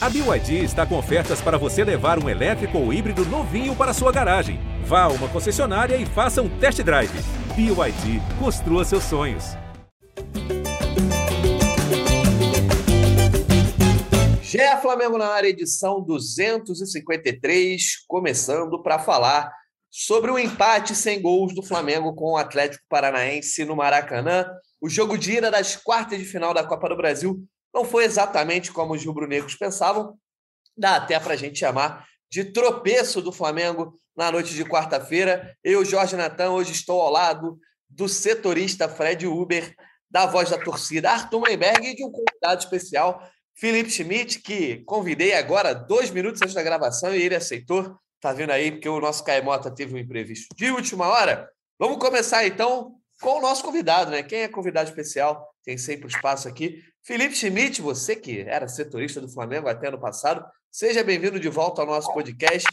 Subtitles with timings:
[0.00, 4.12] A BYD está com ofertas para você levar um elétrico ou híbrido novinho para sua
[4.12, 4.60] garagem.
[4.84, 7.10] Vá a uma concessionária e faça um test drive.
[7.56, 9.56] BYD, construa seus sonhos.
[14.40, 19.52] Gé Flamengo na área, edição 253, começando para falar
[19.90, 24.48] sobre o empate sem gols do Flamengo com o Atlético Paranaense no Maracanã.
[24.80, 28.72] O jogo de ida das quartas de final da Copa do Brasil não foi exatamente
[28.72, 30.18] como os rubro-negros pensavam.
[30.76, 35.56] Dá até para a gente chamar de tropeço do Flamengo na noite de quarta-feira.
[35.62, 39.74] Eu, Jorge Natan, hoje estou ao lado do setorista Fred Uber,
[40.10, 43.22] da voz da torcida Arthur Meiberg e de um convidado especial,
[43.54, 47.98] Felipe Schmidt, que convidei agora dois minutos antes da gravação e ele aceitou.
[48.20, 51.48] Tá vendo aí, porque o nosso Caemota teve um imprevisto de última hora.
[51.78, 54.22] Vamos começar então com o nosso convidado, né?
[54.22, 55.48] Quem é convidado especial?
[55.64, 56.82] Tem sempre espaço aqui.
[57.02, 61.82] Felipe Schmidt, você que era setorista do Flamengo até ano passado, seja bem-vindo de volta
[61.82, 62.68] ao nosso podcast.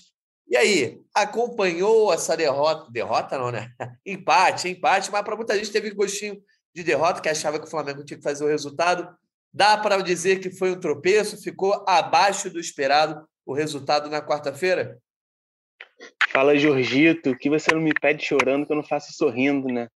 [0.47, 2.91] E aí, acompanhou essa derrota?
[2.91, 3.71] Derrota não, né?
[4.05, 6.39] Empate, empate, mas para muita gente teve gostinho
[6.73, 9.07] de derrota, que achava que o Flamengo tinha que fazer o resultado.
[9.51, 14.99] Dá para dizer que foi um tropeço, ficou abaixo do esperado o resultado na quarta-feira?
[16.29, 19.87] Fala, Jorgito, que você não me pede chorando que eu não faço sorrindo, né?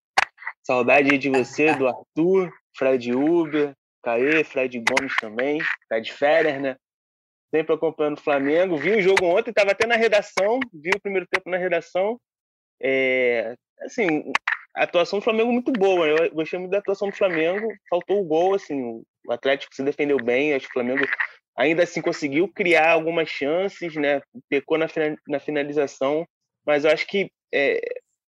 [0.69, 6.75] Saudade de você, do Arthur, Fred Uber, Caê, Fred Gomes também, Fred Ferrer, né?
[7.49, 8.77] Sempre acompanhando o Flamengo.
[8.77, 12.21] Vi o jogo ontem, estava até na redação, vi o primeiro tempo na redação.
[12.79, 14.31] É, assim,
[14.77, 16.05] a atuação do Flamengo muito boa.
[16.05, 16.27] Né?
[16.27, 17.67] Eu gostei muito da atuação do Flamengo.
[17.89, 18.79] Faltou o gol, assim,
[19.25, 20.53] o Atlético se defendeu bem.
[20.53, 21.03] Acho que o Flamengo
[21.57, 24.21] ainda assim conseguiu criar algumas chances, né?
[24.47, 24.85] Pecou na,
[25.27, 26.27] na finalização,
[26.63, 27.81] mas eu acho que é,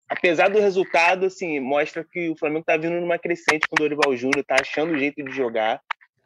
[0.08, 4.16] apesar do resultado, assim, mostra que o Flamengo está vindo numa crescente com o Dorival
[4.16, 5.80] Júnior, está achando o jeito de jogar.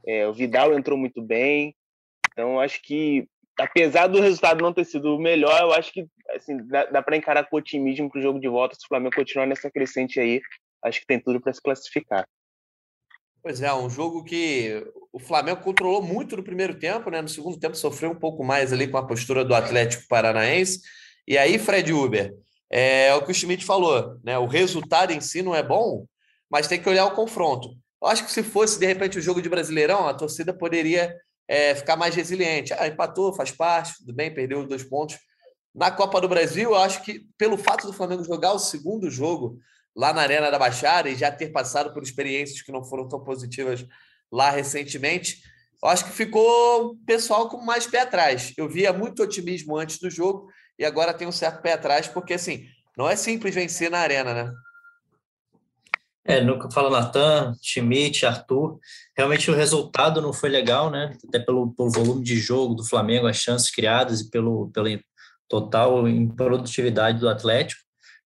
[0.07, 1.75] É, o Vidal entrou muito bem.
[2.31, 6.57] Então, acho que, apesar do resultado não ter sido o melhor, eu acho que assim,
[6.67, 8.75] dá, dá para encarar com otimismo para o jogo de volta.
[8.75, 10.41] Se o Flamengo continuar nessa crescente aí,
[10.85, 12.27] acho que tem tudo para se classificar.
[13.43, 17.21] Pois é, um jogo que o Flamengo controlou muito no primeiro tempo, né?
[17.21, 20.81] No segundo tempo sofreu um pouco mais ali com a postura do Atlético Paranaense.
[21.27, 22.33] E aí, Fred Uber,
[22.73, 24.39] é o que o Schmidt falou, né?
[24.39, 26.07] O resultado em si não é bom,
[26.51, 27.77] mas tem que olhar o confronto.
[28.03, 31.15] Eu acho que se fosse, de repente, o jogo de Brasileirão, a torcida poderia
[31.47, 32.73] é, ficar mais resiliente.
[32.73, 35.19] Ah, empatou, faz parte, tudo bem, perdeu dois pontos.
[35.75, 39.59] Na Copa do Brasil, eu acho que pelo fato do Flamengo jogar o segundo jogo
[39.95, 43.23] lá na Arena da Baixada e já ter passado por experiências que não foram tão
[43.23, 43.85] positivas
[44.33, 45.43] lá recentemente,
[45.83, 48.55] eu acho que ficou o pessoal com mais pé atrás.
[48.57, 50.49] Eu via muito otimismo antes do jogo
[50.83, 52.67] e agora tem um certo pé atrás, porque assim,
[52.99, 54.53] não é simples vencer na arena, né?
[56.25, 58.79] É, no que fala Natan, Schmidt, Arthur,
[59.17, 61.17] realmente o resultado não foi legal, né?
[61.29, 64.89] Até pelo, pelo volume de jogo do Flamengo, as chances criadas e pelo, pela
[65.49, 67.81] total improdutividade do Atlético.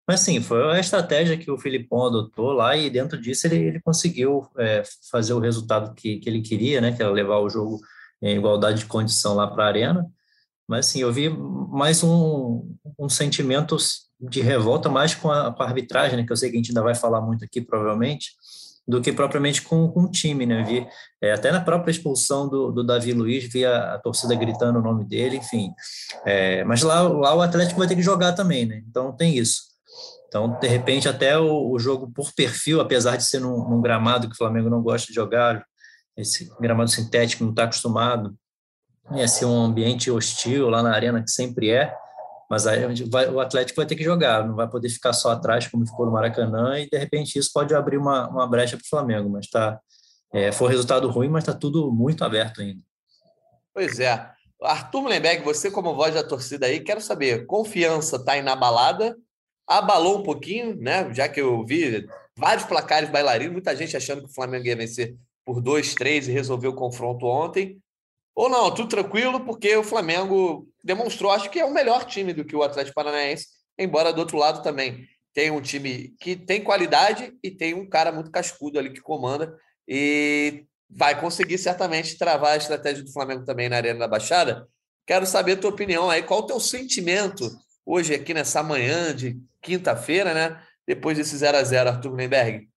[0.09, 3.81] Mas sim, foi a estratégia que o Filipão adotou lá e dentro disso ele, ele
[3.81, 6.93] conseguiu é, fazer o resultado que, que ele queria, né?
[6.93, 7.81] Que era levar o jogo
[8.23, 10.07] em igualdade de condição lá para a arena.
[10.69, 13.77] Mas, assim, eu vi mais um, um sentimento
[14.21, 16.71] de revolta mais com a, com a, arbitragem, né, que eu sei que a gente
[16.71, 18.33] ainda vai falar muito aqui, provavelmente,
[18.89, 20.63] do que propriamente com, com o time, né?
[20.63, 20.87] Vi,
[21.21, 24.83] é, até na própria expulsão do, do Davi Luiz, vi a, a torcida gritando o
[24.83, 25.73] nome dele, enfim.
[26.25, 28.83] É, mas lá, lá o Atlético vai ter que jogar também, né?
[28.89, 29.63] Então tem isso.
[30.29, 34.29] Então, de repente, até o, o jogo por perfil, apesar de ser num, num, gramado
[34.29, 35.65] que o Flamengo não gosta de jogar,
[36.17, 38.37] esse gramado sintético não está acostumado,
[39.13, 41.95] ia ser um ambiente hostil lá na arena, que sempre é,
[42.49, 45.67] mas aí vai, o Atlético vai ter que jogar, não vai poder ficar só atrás,
[45.67, 48.89] como ficou no Maracanã, e de repente isso pode abrir uma, uma brecha para o
[48.89, 49.81] Flamengo, mas tá,
[50.33, 52.81] é, foi um resultado ruim, mas está tudo muito aberto ainda.
[53.75, 54.31] Pois é.
[54.63, 59.17] Arthur Mullenberg, você como voz da torcida aí, quero saber, confiança está inabalada?
[59.69, 61.13] Abalou um pouquinho, né?
[61.13, 62.07] Já que eu vi
[62.37, 66.33] vários placares bailarinos, muita gente achando que o Flamengo ia vencer por dois, três e
[66.33, 67.79] resolveu o confronto ontem.
[68.37, 72.45] Ou não, tudo tranquilo, porque o Flamengo demonstrou, acho que é o melhor time do
[72.45, 73.47] que o Atlético Paranaense,
[73.79, 78.13] embora do outro lado também tem um time que tem qualidade e tem um cara
[78.13, 79.55] muito cascudo ali que comanda
[79.89, 84.67] e vai conseguir certamente travar a estratégia do Flamengo também na Arena da Baixada.
[85.07, 87.51] Quero saber a tua opinião aí, qual o teu sentimento
[87.85, 90.63] hoje aqui nessa manhã de quinta-feira, né?
[90.87, 92.69] Depois desse 0 a 0 Arthur Greenberg.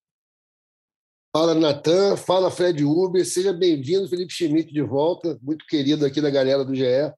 [1.32, 2.18] Fala, Natan.
[2.18, 3.24] Fala, Fred Uber.
[3.24, 7.14] Seja bem-vindo, Felipe Schmidt, de volta, muito querido aqui da galera do GE.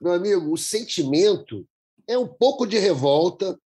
[0.00, 1.64] Meu amigo, o sentimento
[2.08, 3.56] é um pouco de revolta,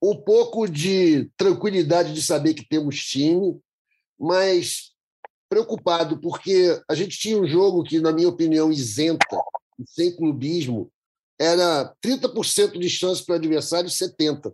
[0.00, 3.58] um pouco de tranquilidade de saber que temos time,
[4.16, 4.92] mas
[5.48, 9.26] preocupado, porque a gente tinha um jogo que, na minha opinião, isenta
[9.88, 10.88] sem clubismo,
[11.36, 14.52] era 30% de chance para o adversário e 70%,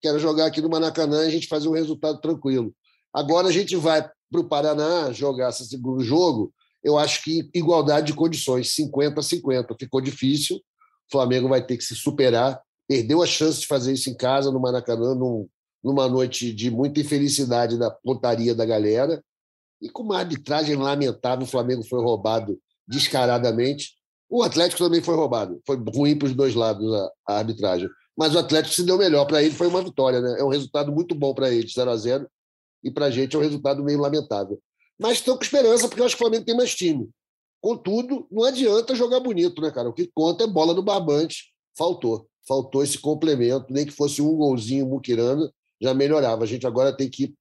[0.00, 2.72] que era jogar aqui no Maracanã e a gente fazer um resultado tranquilo.
[3.14, 6.52] Agora a gente vai para o Paraná jogar esse segundo jogo,
[6.82, 9.76] eu acho que igualdade de condições, 50 a 50.
[9.78, 10.60] Ficou difícil, o
[11.10, 12.60] Flamengo vai ter que se superar.
[12.86, 15.48] Perdeu a chance de fazer isso em casa, no Maracanã, num,
[15.82, 19.24] numa noite de muita infelicidade da pontaria da galera.
[19.80, 23.92] E com uma arbitragem lamentável, o Flamengo foi roubado descaradamente.
[24.28, 25.60] O Atlético também foi roubado.
[25.66, 27.88] Foi ruim para os dois lados a, a, arbitragem.
[28.16, 29.24] Mas o Atlético se deu melhor.
[29.24, 30.20] Para ele foi uma vitória.
[30.20, 30.36] Né?
[30.38, 32.28] É um resultado muito bom para ele, 0 a 0
[32.84, 34.60] E para a gente é um resultado meio lamentável.
[34.98, 37.10] Mas estou com esperança, porque eu acho que o Flamengo tem mais time.
[37.60, 39.88] Contudo, não adianta jogar bonito, né, cara?
[39.88, 41.52] O que conta é bola no barbante.
[41.76, 42.28] Faltou.
[42.46, 43.72] Faltou esse complemento.
[43.72, 45.50] Nem que fosse um golzinho muquirana,
[45.80, 46.44] já melhorava.
[46.44, 47.34] A gente agora tem que ir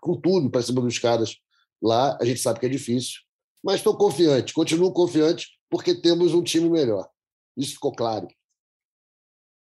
[0.00, 1.36] com tudo para cima dos caras
[1.80, 2.18] lá.
[2.20, 3.20] A gente sabe que é difícil.
[3.62, 4.52] Mas estou confiante.
[4.52, 7.08] Continuo confiante porque temos um time melhor.
[7.56, 8.28] Isso ficou claro.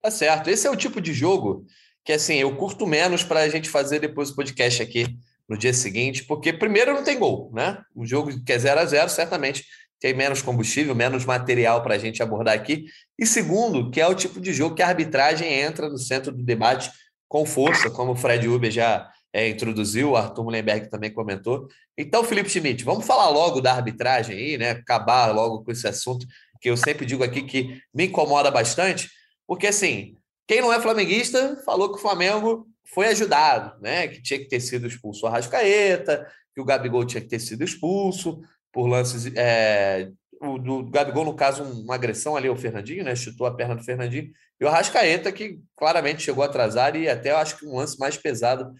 [0.01, 0.49] Tá certo.
[0.49, 1.65] Esse é o tipo de jogo
[2.09, 5.15] que, assim, eu curto menos para a gente fazer depois o podcast aqui
[5.47, 7.83] no dia seguinte, porque primeiro não tem gol, né?
[7.95, 9.63] Um jogo que é 0 a 0 certamente
[9.99, 12.85] tem menos combustível, menos material para a gente abordar aqui.
[13.15, 16.41] E segundo, que é o tipo de jogo que a arbitragem entra no centro do
[16.43, 16.89] debate
[17.27, 21.67] com força, como o Fred Uber já é, introduziu, o Arthur Mullenberg também comentou.
[21.95, 24.71] Então, Felipe Schmidt, vamos falar logo da arbitragem aí, né?
[24.71, 26.25] Acabar logo com esse assunto
[26.59, 29.07] que eu sempre digo aqui que me incomoda bastante,
[29.45, 30.15] porque assim,
[30.49, 34.07] quem não é flamenguista falou que o Flamengo foi ajudado, né?
[34.07, 37.63] Que tinha que ter sido expulso o Arrascaeta, que o Gabigol tinha que ter sido
[37.63, 38.41] expulso
[38.73, 39.31] por lances.
[39.35, 40.09] É,
[40.41, 43.15] o do Gabigol, no caso, uma agressão ali ao Fernandinho, né?
[43.15, 44.31] Chutou a perna do Fernandinho.
[44.59, 48.17] E o Arrascaeta, que claramente chegou atrasado e até eu acho que um lance mais
[48.17, 48.73] pesado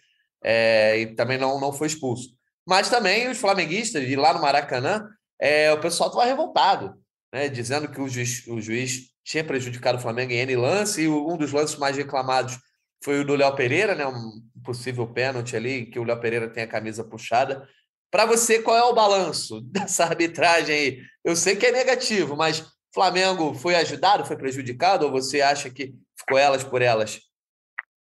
[0.44, 2.30] é, e também não, não foi expulso.
[2.68, 5.08] Mas também os flamenguistas, e lá no Maracanã,
[5.40, 6.96] é, o pessoal estava revoltado,
[7.32, 7.48] né?
[7.48, 11.38] Dizendo que o juiz, o juiz tinha prejudicado o Flamengo em N lance, e um
[11.38, 12.58] dos lances mais reclamados
[13.04, 14.04] foi o do Léo Pereira, né?
[14.08, 17.70] Um possível pênalti ali, que o Léo Pereira tem a camisa puxada.
[18.10, 21.02] Para você, qual é o balanço dessa arbitragem aí?
[21.24, 25.94] Eu sei que é negativo, mas Flamengo foi ajudado, foi prejudicado, ou você acha que
[26.18, 27.22] ficou elas por elas?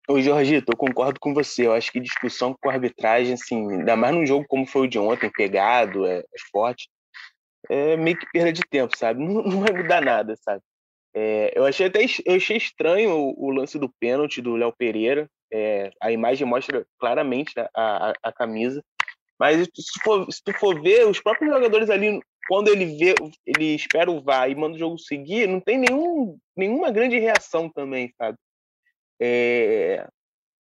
[0.10, 1.68] Oi, Jorgito, eu concordo com você.
[1.68, 4.90] Eu acho que discussão com a arbitragem, assim, ainda mais num jogo como foi o
[4.90, 6.24] de ontem, pegado, é, é
[6.54, 6.90] forte,
[7.70, 9.22] é meio que perda de tempo, sabe?
[9.22, 10.64] Não, não vai mudar nada, sabe?
[11.14, 15.30] É, eu achei até eu achei estranho o, o lance do pênalti do Léo Pereira.
[15.52, 18.84] É, a imagem mostra claramente né, a, a, a, camisa.
[19.38, 23.16] Mas se, for, se tu for ver, os próprios jogadores ali, quando ele vê,
[23.46, 27.70] ele espera o VAR e manda o jogo seguir, não tem nenhum, nenhuma grande reação
[27.70, 28.38] também, sabe?
[29.20, 30.08] É,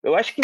[0.04, 0.42] eu acho que,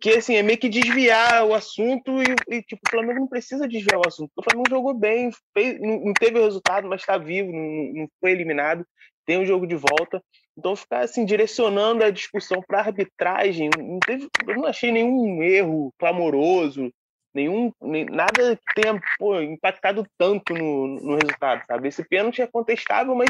[0.00, 3.68] que assim, é meio que desviar o assunto e, e, tipo, o Flamengo não precisa
[3.68, 4.32] desviar o assunto.
[4.36, 8.08] O Flamengo jogou bem, fez, não, não, teve o resultado, mas está vivo, não, não
[8.20, 8.84] foi eliminado
[9.28, 10.22] tem o jogo de volta.
[10.56, 15.92] Então, ficar assim, direcionando a discussão para arbitragem, não teve, eu não achei nenhum erro
[15.98, 16.90] clamoroso,
[17.34, 21.88] nenhum, nem, nada que tenha pô, impactado tanto no, no resultado, sabe?
[21.88, 23.28] Esse pênalti é contestável, mas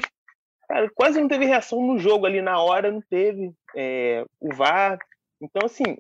[0.68, 5.00] cara, quase não teve reação no jogo ali na hora, não teve é, o VAR.
[5.42, 5.98] Então, assim,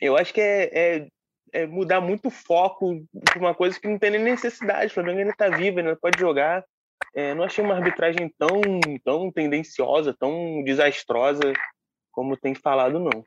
[0.00, 1.06] eu acho que é, é,
[1.52, 4.92] é mudar muito o foco de uma coisa que não tem nem necessidade.
[4.92, 6.64] O Flamengo ainda está vivo, ainda pode jogar
[7.14, 8.60] é, não achei uma arbitragem tão,
[9.04, 11.52] tão tendenciosa, tão desastrosa
[12.12, 13.24] como tem falado, não.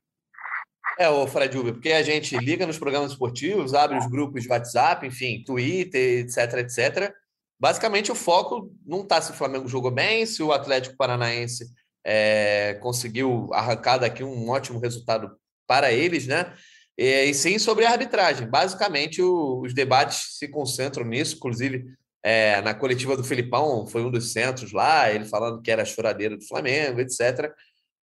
[0.98, 4.50] É, o Fred Uber, porque a gente liga nos programas esportivos, abre os grupos de
[4.50, 7.14] WhatsApp, enfim, Twitter, etc, etc.
[7.60, 11.68] Basicamente, o foco não está se o Flamengo jogou bem, se o Atlético Paranaense
[12.06, 15.32] é, conseguiu arrancar daqui um ótimo resultado
[15.68, 16.54] para eles, né?
[16.98, 18.48] E, e sim sobre a arbitragem.
[18.48, 21.86] Basicamente, o, os debates se concentram nisso, inclusive
[22.24, 26.36] é, na coletiva do Filipão, foi um dos centros lá, ele falando que era choradeira
[26.38, 27.52] do Flamengo, etc.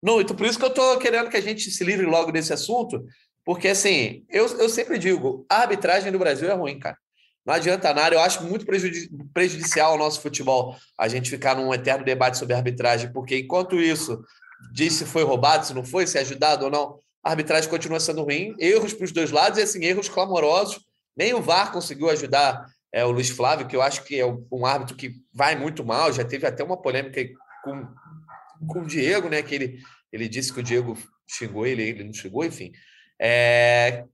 [0.03, 2.53] Não, então por isso que eu estou querendo que a gente se livre logo desse
[2.53, 3.05] assunto,
[3.45, 6.97] porque assim, eu, eu sempre digo, a arbitragem do Brasil é ruim, cara.
[7.45, 8.67] Não adianta nada, eu acho muito
[9.33, 14.21] prejudicial ao nosso futebol a gente ficar num eterno debate sobre arbitragem, porque enquanto isso
[14.73, 18.01] diz se foi roubado, se não foi, se é ajudado ou não, a arbitragem continua
[18.01, 20.81] sendo ruim, erros para os dois lados e assim, erros clamorosos.
[21.17, 24.65] Nem o VAR conseguiu ajudar é o Luiz Flávio, que eu acho que é um
[24.65, 27.21] árbitro que vai muito mal, já teve até uma polêmica
[27.63, 27.87] com,
[28.67, 29.43] com o Diego, né?
[29.43, 29.79] Que ele,
[30.13, 30.97] ele disse que o Diego
[31.29, 32.73] xingou ele, ele não xingou, enfim.
[33.21, 34.05] É,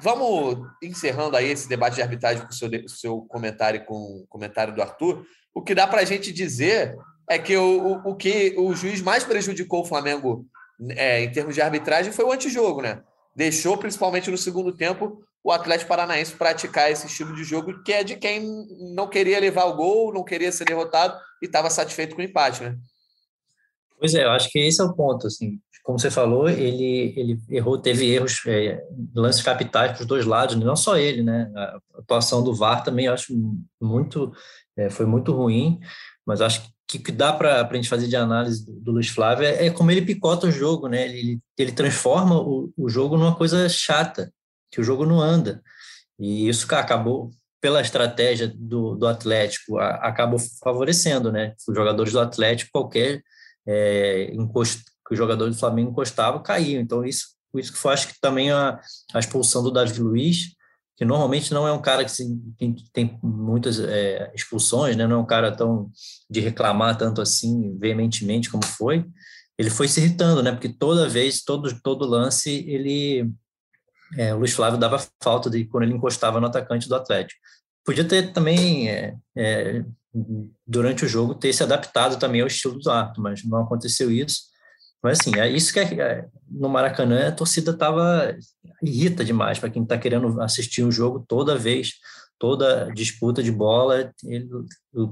[0.00, 4.74] vamos encerrando aí esse debate de arbitragem com o seu, seu comentário com o comentário
[4.74, 5.24] do Arthur.
[5.54, 6.96] O que dá para a gente dizer
[7.30, 10.46] é que o, o, o, que o juiz mais prejudicou o Flamengo
[10.90, 13.02] é, em termos de arbitragem foi o antijogo, né?
[13.34, 18.02] Deixou, principalmente no segundo tempo, o Atlético Paranaense praticar esse estilo de jogo que é
[18.02, 22.22] de quem não queria levar o gol, não queria ser derrotado e estava satisfeito com
[22.22, 22.76] o empate, né?
[23.98, 27.38] Pois é, eu acho que esse é o ponto, assim, como você falou, ele, ele
[27.50, 28.82] errou, teve erros, é,
[29.14, 31.52] lances capitais para os dois lados, não só ele, né?
[31.54, 33.34] A atuação do VAR também acho
[33.80, 34.32] muito,
[34.76, 35.78] é, foi muito ruim,
[36.24, 39.08] mas acho que o que dá para a gente fazer de análise do, do Luiz
[39.08, 41.04] Flávio é, é, como ele picota o jogo, né?
[41.08, 44.32] Ele, ele transforma o, o jogo numa coisa chata,
[44.70, 45.62] que o jogo não anda.
[46.18, 51.54] E isso acabou, pela estratégia do, do Atlético, a, acabou favorecendo, né?
[51.66, 53.22] Os jogadores do Atlético, qualquer
[53.66, 56.80] é, encosto que o jogador do Flamengo encostava, caía.
[56.80, 58.80] Então, isso, isso que foi, acho que também a,
[59.12, 60.53] a expulsão do Davi Luiz,
[60.96, 62.24] que normalmente não é um cara que, se,
[62.58, 65.06] que tem muitas é, expulsões, né?
[65.06, 65.90] não é um cara tão
[66.30, 69.04] de reclamar tanto assim veementemente como foi,
[69.58, 70.50] ele foi se irritando, né?
[70.50, 73.32] Porque toda vez, todo, todo lance, ele
[74.16, 77.40] é, o Luiz Flávio dava falta de quando ele encostava no atacante do Atlético.
[77.84, 79.84] Podia ter também, é, é,
[80.66, 84.53] durante o jogo, ter se adaptado também ao estilo do árbitro, mas não aconteceu isso.
[85.04, 88.34] Mas assim, é isso que é, é no Maracanã a torcida tava
[88.82, 91.92] irrita demais para quem está querendo assistir o jogo toda vez,
[92.38, 94.48] toda disputa de bola, ele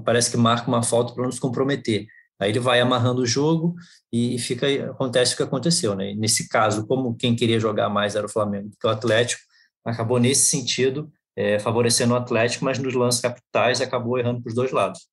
[0.02, 2.06] parece que marca uma falta para não se comprometer.
[2.40, 3.74] Aí ele vai amarrando o jogo
[4.10, 6.14] e fica acontece o que aconteceu, né?
[6.14, 9.42] Nesse caso, como quem queria jogar mais era o Flamengo que o Atlético,
[9.84, 14.54] acabou nesse sentido é, favorecendo o Atlético, mas nos lances capitais acabou errando para os
[14.54, 15.06] dois lados.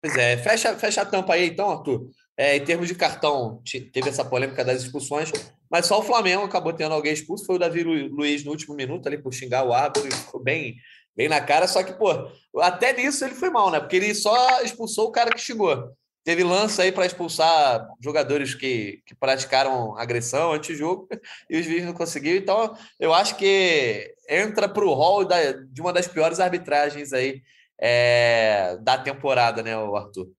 [0.00, 2.08] Pois é, fecha, fecha a tampa aí então, Arthur.
[2.36, 3.62] É, em termos de cartão,
[3.92, 5.30] teve essa polêmica das expulsões,
[5.70, 7.46] mas só o Flamengo acabou tendo alguém expulso.
[7.46, 10.76] Foi o Davi Luiz no último minuto ali por xingar o árbitro e ficou bem,
[11.16, 11.68] bem na cara.
[11.68, 12.28] Só que, pô,
[12.60, 13.78] até nisso ele foi mal, né?
[13.78, 15.92] Porque ele só expulsou o cara que xingou.
[16.24, 21.06] Teve lance aí para expulsar jogadores que, que praticaram agressão antes-jogo
[21.50, 22.38] e os juízes não conseguiram.
[22.38, 27.42] Então, eu acho que entra para o rol da, de uma das piores arbitragens aí
[27.78, 30.30] é, da temporada, né, Arthur?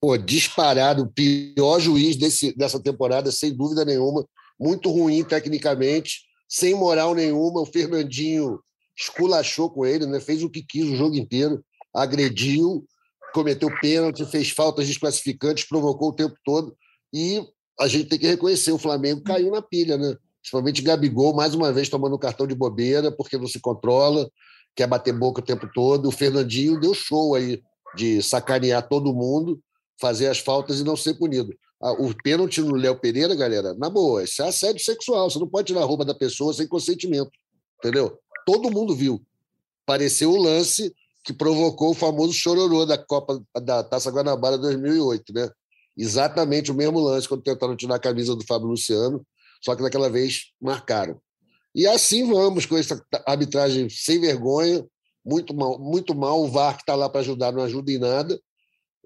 [0.00, 4.26] Pô, disparado, o pior juiz desse, dessa temporada, sem dúvida nenhuma.
[4.58, 7.60] Muito ruim tecnicamente, sem moral nenhuma.
[7.60, 8.60] O Fernandinho
[8.96, 10.20] esculachou com ele, né?
[10.20, 11.64] fez o que quis o jogo inteiro,
[11.94, 12.84] agrediu,
[13.32, 16.76] cometeu pênalti, fez faltas desclassificantes, provocou o tempo todo.
[17.12, 17.42] E
[17.78, 20.16] a gente tem que reconhecer: o Flamengo caiu na pilha, né?
[20.40, 24.30] Principalmente Gabigol, mais uma vez tomando cartão de bobeira, porque não se controla,
[24.74, 26.08] quer bater boca o tempo todo.
[26.08, 27.60] O Fernandinho deu show aí
[27.96, 29.60] de sacanear todo mundo
[30.00, 31.54] fazer as faltas e não ser punido.
[31.80, 35.30] Ah, o pênalti no Léo Pereira, galera, na boa, isso é assédio sexual.
[35.30, 37.30] Você não pode tirar a roupa da pessoa sem consentimento.
[37.78, 38.18] Entendeu?
[38.44, 39.22] Todo mundo viu.
[39.86, 40.92] Pareceu o lance
[41.24, 45.50] que provocou o famoso chororô da Copa da Taça Guanabara 2008, né?
[45.96, 49.24] Exatamente o mesmo lance quando tentaram tirar a camisa do Fábio Luciano,
[49.62, 51.20] só que daquela vez marcaram.
[51.74, 54.84] E assim vamos com essa arbitragem sem vergonha,
[55.24, 56.42] muito mal, muito mal.
[56.42, 58.40] O VAR que está lá para ajudar não ajuda em nada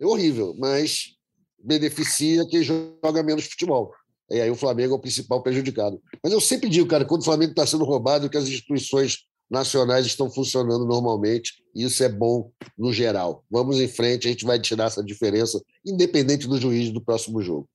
[0.02, 1.16] é horrível, mas
[1.62, 3.92] beneficia quem joga menos futebol.
[4.30, 6.02] E aí o Flamengo é o principal prejudicado.
[6.22, 9.18] Mas eu sempre digo, cara, quando o Flamengo está sendo roubado, que as instituições
[9.50, 13.44] nacionais estão funcionando normalmente, e isso é bom no geral.
[13.50, 17.68] Vamos em frente, a gente vai tirar essa diferença, independente do juiz do próximo jogo.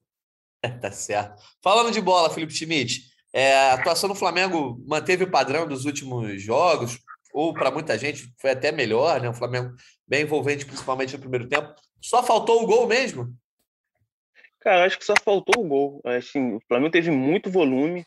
[0.81, 1.41] tá certo.
[1.63, 6.41] Falando de bola, Felipe Schmidt, é, a atuação do Flamengo manteve o padrão dos últimos
[6.41, 6.98] jogos,
[7.31, 9.29] ou para muita gente foi até melhor, né?
[9.29, 9.75] O Flamengo
[10.07, 11.75] bem envolvente, principalmente no primeiro tempo.
[12.01, 13.34] Só faltou o gol mesmo?
[14.60, 16.01] Cara, acho que só faltou o gol.
[16.04, 18.06] Assim, o Flamengo teve muito volume.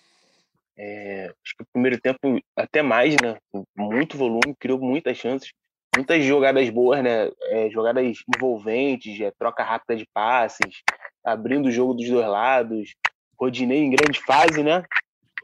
[0.77, 2.19] É, acho que o primeiro tempo
[2.57, 3.37] até mais, né?
[3.77, 5.53] Muito volume, criou muitas chances,
[5.95, 7.31] muitas jogadas boas, né?
[7.51, 10.83] É, jogadas envolventes, é, troca rápida de passes,
[11.25, 12.95] abrindo o jogo dos dois lados.
[13.39, 14.85] Rodinei em grande fase, né?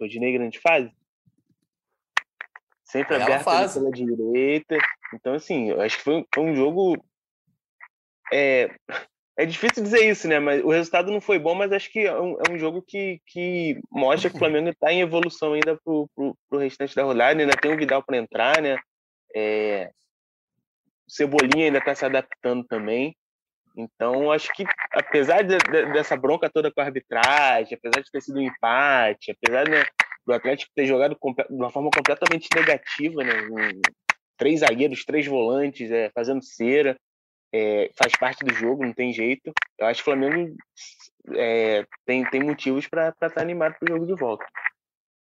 [0.00, 0.90] Rodinei em grande fase.
[2.84, 4.78] Sempre aberto pela direita.
[5.14, 6.96] Então, assim, eu acho que foi, foi um jogo
[8.32, 8.70] é,
[9.38, 10.38] é difícil dizer isso, né?
[10.38, 13.20] Mas o resultado não foi bom, mas acho que é um, é um jogo que,
[13.26, 17.40] que mostra que o Flamengo está em evolução ainda para o restante da rodada.
[17.40, 18.78] Ainda tem o Vidal para entrar, né?
[19.34, 19.90] É,
[21.06, 23.14] o Cebolinha ainda está se adaptando também.
[23.76, 28.22] Então, acho que, apesar de, de, dessa bronca toda com a arbitragem, apesar de ter
[28.22, 29.84] sido um empate, apesar né,
[30.26, 33.34] do Atlético ter jogado de uma forma completamente negativa, né?
[33.50, 33.82] Um,
[34.38, 36.96] três zagueiros, três volantes, é, fazendo cera
[37.52, 39.52] é, faz parte do jogo, não tem jeito.
[39.78, 40.56] Eu acho que o Flamengo
[41.34, 44.44] é, tem, tem motivos para estar tá animado para o jogo de volta.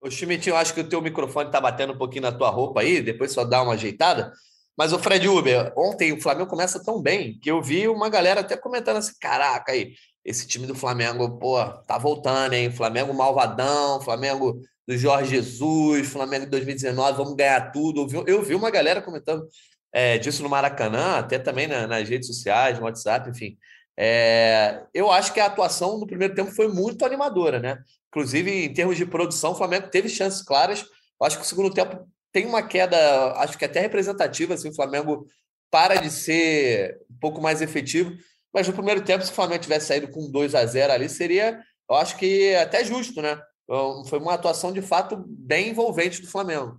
[0.01, 3.01] Ô, eu acho que o teu microfone está batendo um pouquinho na tua roupa aí,
[3.01, 4.33] depois só dá uma ajeitada.
[4.77, 8.41] Mas o Fred Uber, ontem o Flamengo começa tão bem que eu vi uma galera
[8.41, 9.93] até comentando assim: caraca, aí,
[10.25, 12.71] esse time do Flamengo, pô, tá voltando, hein?
[12.71, 18.07] Flamengo malvadão, Flamengo do Jorge Jesus, Flamengo 2019, vamos ganhar tudo.
[18.27, 19.47] Eu vi uma galera comentando
[19.93, 23.59] é, disso no Maracanã, até também na, nas redes sociais, no WhatsApp, enfim.
[23.97, 27.79] É, eu acho que a atuação no primeiro tempo foi muito animadora, né?
[28.09, 30.81] Inclusive, em termos de produção, o Flamengo teve chances claras.
[30.81, 34.75] Eu acho que o segundo tempo tem uma queda, acho que até representativa, assim, o
[34.75, 35.27] Flamengo
[35.71, 38.13] para de ser um pouco mais efetivo.
[38.53, 41.61] Mas no primeiro tempo, se o Flamengo tivesse saído com 2 a 0 ali, seria,
[41.89, 43.41] eu acho que até justo, né?
[43.65, 46.79] Então, foi uma atuação de fato bem envolvente do Flamengo.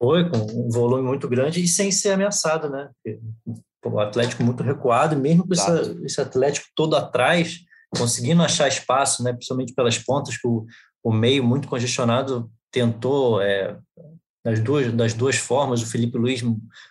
[0.00, 2.88] Foi, com um volume muito grande e sem ser ameaçado, né?
[3.84, 7.60] O Atlético muito recuado, mesmo com esse, esse, Atlético todo atrás,
[7.96, 9.32] conseguindo achar espaço, né?
[9.32, 10.66] principalmente pelas pontas, que o,
[11.02, 13.76] o meio muito congestionado tentou é,
[14.44, 16.42] das duas, das duas formas, o Felipe Luiz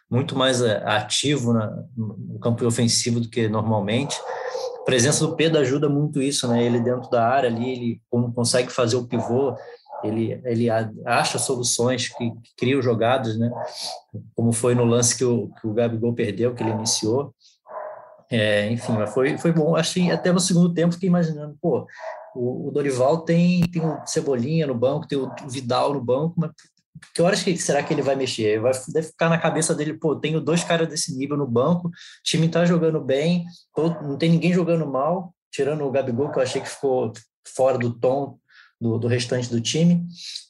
[0.09, 4.15] muito mais é, ativo na, no campo ofensivo do que normalmente.
[4.81, 6.63] A presença do Pedro ajuda muito isso, né?
[6.63, 9.55] Ele dentro da área ali, ele como consegue fazer o pivô,
[10.03, 10.67] ele, ele
[11.05, 13.51] acha soluções que, que criam jogadas, né?
[14.35, 17.33] Como foi no lance que o, que o Gabigol perdeu, que ele iniciou.
[18.29, 19.75] É, enfim, foi, foi bom.
[19.75, 21.87] Achei até no segundo tempo fiquei imaginando, pô,
[22.35, 26.51] o, o Dorival tem, tem o Cebolinha no banco, tem o Vidal no banco, mas
[27.13, 28.59] que horas que será que ele vai mexer?
[28.59, 31.91] Vai, deve ficar na cabeça dele, pô, tenho dois caras desse nível no banco, o
[32.23, 33.45] time tá jogando bem,
[34.01, 37.13] não tem ninguém jogando mal, tirando o Gabigol, que eu achei que ficou
[37.55, 38.37] fora do tom
[38.79, 40.05] do, do restante do time.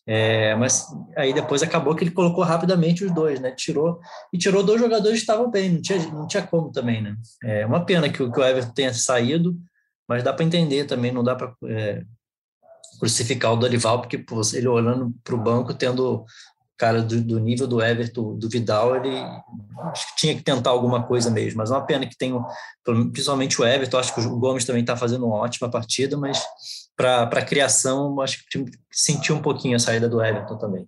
[0.06, 3.52] É, mas aí depois acabou que ele colocou rapidamente os dois, né?
[3.52, 4.00] Tirou
[4.32, 7.16] e tirou dois jogadores que estavam bem, não tinha, não tinha como também, né?
[7.44, 9.58] É uma pena que, que o Everton tenha saído,
[10.08, 12.04] mas dá para entender também, não dá para é,
[13.00, 16.26] crucificar o Dorival, porque pô, ele olhando para o banco, tendo
[16.78, 19.18] cara do, do, nível do Everton, do Vidal, ele
[19.92, 21.58] acho que tinha que tentar alguma coisa mesmo.
[21.58, 22.34] Mas é uma pena que tem,
[23.12, 26.44] principalmente o Everton, acho que o Gomes também está fazendo uma ótima partida, mas
[26.96, 30.88] para a criação, acho que sentiu um pouquinho a saída do Everton também.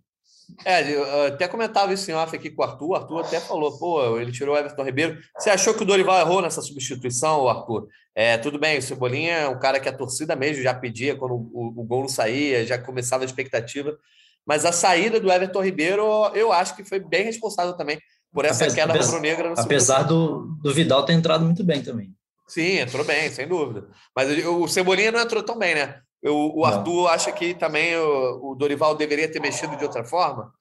[0.65, 2.87] É, eu até comentava isso em off aqui com o Arthur.
[2.87, 5.17] O Arthur até falou, pô, ele tirou o Everton Ribeiro.
[5.37, 7.87] Você achou que o Dorival errou nessa substituição, Arthur?
[8.15, 11.35] É, tudo bem, o Cebolinha é um cara que a torcida mesmo já pedia quando
[11.35, 13.97] o, o gol não saía, já começava a expectativa.
[14.45, 17.99] Mas a saída do Everton Ribeiro, eu acho que foi bem responsável também
[18.31, 19.53] por essa apesar, queda rubro-negra.
[19.57, 22.13] Apesar do, do Vidal ter entrado muito bem também.
[22.47, 23.87] Sim, entrou bem, sem dúvida.
[24.15, 26.01] Mas o Cebolinha não entrou tão bem, né?
[26.23, 30.51] O, o Arthur acha que também o, o, Dorival deveria ter mexido de outra forma?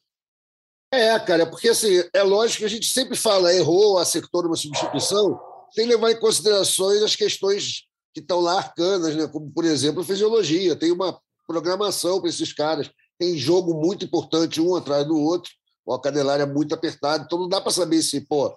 [0.93, 5.39] É, cara, porque assim, é lógico que a gente sempre fala, errou, acertou numa substituição,
[5.75, 7.83] tem que levar em considerações as questões
[8.15, 9.27] que estão lá arcanas, né?
[9.27, 10.77] como, por exemplo, a fisiologia.
[10.77, 12.91] Tem uma programação para esses caras.
[13.19, 15.51] Tem jogo muito importante um atrás do outro,
[15.85, 18.55] o Cadelário é muito apertado, então não dá para saber se, pô,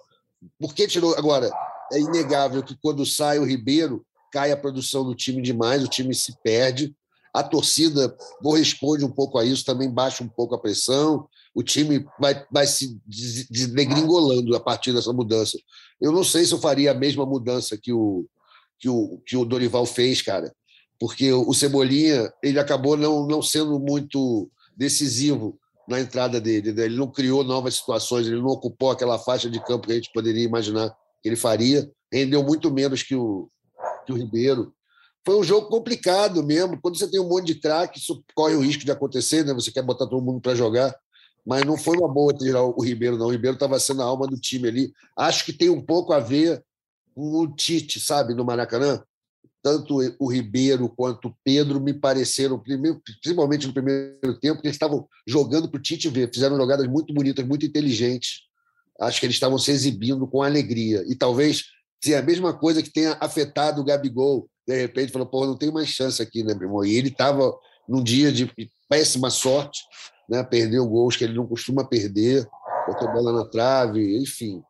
[0.58, 1.14] por que tirou.
[1.16, 1.50] Agora,
[1.92, 6.14] é inegável que quando sai o Ribeiro, cai a produção do time demais, o time
[6.14, 6.94] se perde.
[7.34, 11.26] A torcida corresponde um pouco a isso, também baixa um pouco a pressão.
[11.54, 13.00] O time vai, vai se
[13.70, 15.58] degringolando a partir dessa mudança.
[16.00, 18.26] Eu não sei se eu faria a mesma mudança que o,
[18.78, 20.54] que o, que o Dorival fez, cara,
[21.02, 26.72] porque o Cebolinha ele acabou não, não sendo muito decisivo na entrada dele.
[26.72, 26.84] Né?
[26.84, 30.12] Ele não criou novas situações, ele não ocupou aquela faixa de campo que a gente
[30.12, 31.90] poderia imaginar que ele faria.
[32.12, 33.50] Rendeu muito menos que o,
[34.06, 34.72] que o Ribeiro.
[35.26, 36.80] Foi um jogo complicado mesmo.
[36.80, 39.52] Quando você tem um monte de craque, isso corre o risco de acontecer, né?
[39.54, 40.94] Você quer botar todo mundo para jogar,
[41.44, 43.26] mas não foi uma boa tirar o Ribeiro, não.
[43.26, 44.92] O Ribeiro estava sendo a alma do time ali.
[45.16, 46.64] Acho que tem um pouco a ver
[47.12, 49.02] com o Tite, sabe, no Maracanã.
[49.62, 55.06] Tanto o Ribeiro quanto o Pedro me pareceram, principalmente no primeiro tempo, que eles estavam
[55.26, 56.32] jogando para o Tite ver.
[56.32, 58.40] Fizeram jogadas muito bonitas, muito inteligentes.
[59.00, 61.04] Acho que eles estavam se exibindo com alegria.
[61.06, 61.64] E talvez
[62.02, 65.56] se é a mesma coisa que tenha afetado o Gabigol, de repente falou, pô, não
[65.56, 66.84] tem mais chance aqui, né, meu irmão?
[66.84, 67.54] E ele estava
[67.88, 68.50] num dia de
[68.88, 69.80] péssima sorte,
[70.28, 70.42] né?
[70.42, 72.46] Perdeu gols que ele não costuma perder,
[72.86, 74.62] botou bola na trave, enfim.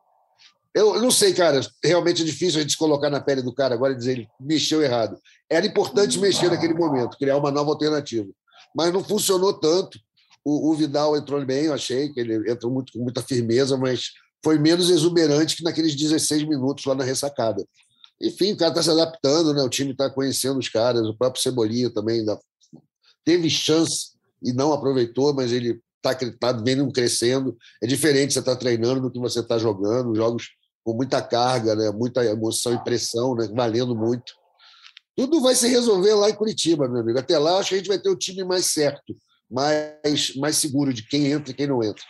[0.75, 3.75] Eu não sei, cara, realmente é difícil a gente se colocar na pele do cara
[3.75, 5.19] agora e dizer ele mexeu errado.
[5.49, 8.29] Era importante mexer naquele momento, criar uma nova alternativa.
[8.75, 9.99] Mas não funcionou tanto.
[10.43, 14.13] O, o Vidal entrou bem, eu achei que ele entrou muito, com muita firmeza, mas
[14.43, 17.65] foi menos exuberante que naqueles 16 minutos lá na ressacada.
[18.21, 19.63] Enfim, o cara está se adaptando, né?
[19.63, 22.39] o time está conhecendo os caras, o próprio Cebolinha também ainda
[23.25, 27.57] teve chance e não aproveitou, mas ele está tá vendo crescendo.
[27.83, 30.49] É diferente você estar tá treinando do que você está jogando, jogos
[30.85, 31.91] com muita carga, né?
[31.91, 33.49] muita emoção e pressão, né?
[33.55, 34.33] valendo muito.
[35.17, 37.19] Tudo vai se resolver lá em Curitiba, meu amigo.
[37.19, 39.15] Até lá, acho que a gente vai ter o time mais certo,
[39.51, 42.03] mais, mais seguro de quem entra e quem não entra.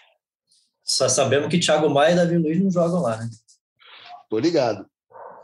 [0.85, 3.29] Só sabemos que Thiago Maia e Davi Luiz não jogam lá, né?
[4.29, 4.87] Tô ligado.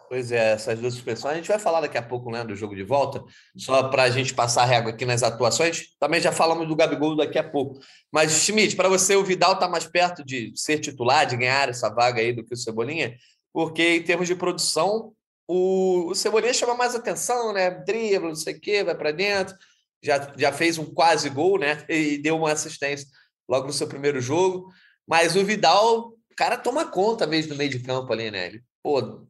[0.09, 1.35] Pois é, essas duas suspensões.
[1.35, 3.23] A gente vai falar daqui a pouco né, do jogo de volta,
[3.55, 5.89] só para a gente passar a régua aqui nas atuações.
[6.01, 7.79] Também já falamos do Gabigol daqui a pouco.
[8.11, 11.91] Mas, Schmidt, para você, o Vidal está mais perto de ser titular, de ganhar essa
[11.91, 13.15] vaga aí do que o Cebolinha,
[13.53, 15.13] porque em termos de produção,
[15.47, 17.71] o, o Cebolinha chama mais atenção, né?
[17.71, 19.55] Dribla, não sei o quê, vai para dentro.
[20.03, 21.85] Já, já fez um quase gol, né?
[21.89, 23.07] E deu uma assistência
[23.47, 24.73] logo no seu primeiro jogo.
[25.07, 28.47] Mas o Vidal, o cara toma conta mesmo do meio de campo ali, né?
[28.47, 29.28] Ele, pô,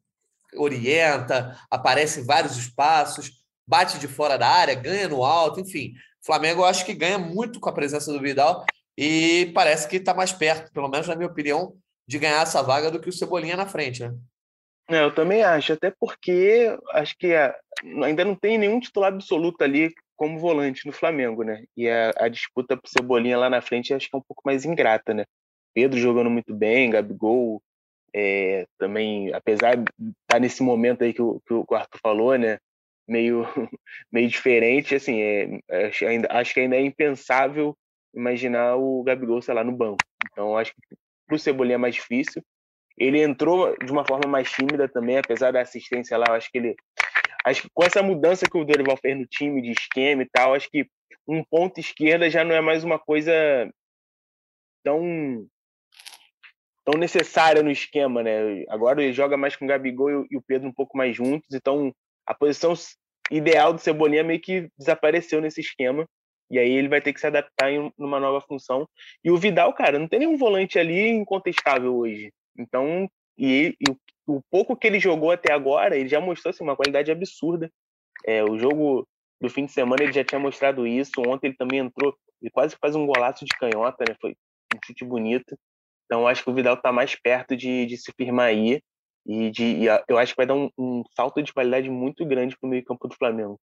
[0.54, 3.32] orienta, aparece em vários espaços,
[3.66, 5.92] bate de fora da área, ganha no alto, enfim.
[6.22, 8.64] O Flamengo eu acho que ganha muito com a presença do Vidal
[8.96, 12.90] e parece que está mais perto, pelo menos na minha opinião, de ganhar essa vaga
[12.90, 14.14] do que o Cebolinha na frente, né?
[14.90, 17.54] É, eu também acho, até porque acho que a,
[18.02, 21.64] ainda não tem nenhum titular absoluto ali como volante no Flamengo, né?
[21.76, 24.64] E a, a disputa pro Cebolinha lá na frente acho que é um pouco mais
[24.64, 25.24] ingrata, né?
[25.74, 27.62] Pedro jogando muito bem, Gabigol
[28.14, 32.36] é, também, apesar de estar tá nesse momento aí que o, que o Arthur falou,
[32.38, 32.58] né,
[33.06, 33.44] meio,
[34.12, 37.76] meio diferente, assim, é, acho, ainda, acho que ainda é impensável
[38.14, 39.98] imaginar o Gabigol, sei lá, no banco.
[40.30, 42.42] Então, acho que para o Cebolinha é mais difícil.
[42.96, 46.76] Ele entrou de uma forma mais tímida também, apesar da assistência lá, acho que ele...
[47.44, 50.54] Acho que com essa mudança que o Dorival fez no time, de esquema e tal,
[50.54, 50.86] acho que
[51.26, 53.32] um ponto esquerda já não é mais uma coisa
[54.82, 55.46] tão
[56.88, 58.64] tão necessária no esquema, né?
[58.70, 61.94] Agora ele joga mais com o Gabigol e o Pedro um pouco mais juntos, então
[62.26, 62.72] a posição
[63.30, 66.08] ideal do Cebolinha meio que desapareceu nesse esquema.
[66.50, 68.88] E aí ele vai ter que se adaptar em uma nova função.
[69.22, 72.32] E o Vidal, cara, não tem nenhum volante ali incontestável hoje.
[72.58, 73.90] Então, e, e
[74.26, 77.70] o, pouco que ele jogou até agora, ele já mostrou assim, uma qualidade absurda.
[78.24, 79.06] É, o jogo
[79.38, 81.12] do fim de semana ele já tinha mostrado isso.
[81.18, 84.16] Ontem ele também entrou, ele quase faz um golaço de canhota, né?
[84.18, 84.30] Foi
[84.74, 85.54] um chute bonito.
[86.08, 88.80] Então, acho que o Vidal está mais perto de, de, se firmar aí.
[89.26, 92.56] E, de, e eu acho que vai dar um, um salto de qualidade muito grande
[92.58, 93.60] para o meio-campo do Flamengo.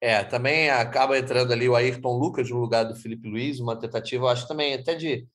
[0.00, 4.24] É, também acaba entrando ali o Ayrton Lucas no lugar do Felipe Luiz, uma tentativa,
[4.24, 5.26] eu acho também até de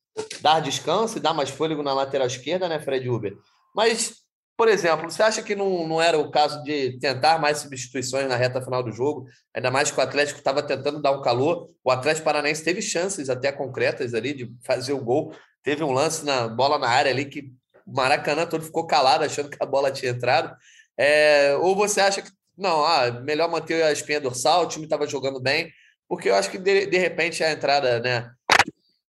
[0.41, 3.35] dar descanso e dar mais fôlego na lateral esquerda, né, Fred Uber?
[3.75, 4.23] Mas,
[4.59, 8.35] por exemplo, você acha que não, não era o caso de tentar mais substituições na
[8.35, 9.25] reta final do jogo?
[9.55, 11.69] Ainda mais que o Atlético estava tentando dar um calor.
[11.81, 16.25] O Atlético Paranaense teve chances até concretas ali de fazer o gol, Teve um lance
[16.25, 17.53] na bola na área ali que
[17.85, 20.53] o Maracanã todo ficou calado, achando que a bola tinha entrado.
[20.97, 25.07] É, ou você acha que não, ah, melhor manter a espinha dorsal, o time estava
[25.07, 25.71] jogando bem,
[26.07, 28.29] porque eu acho que de, de repente a entrada né,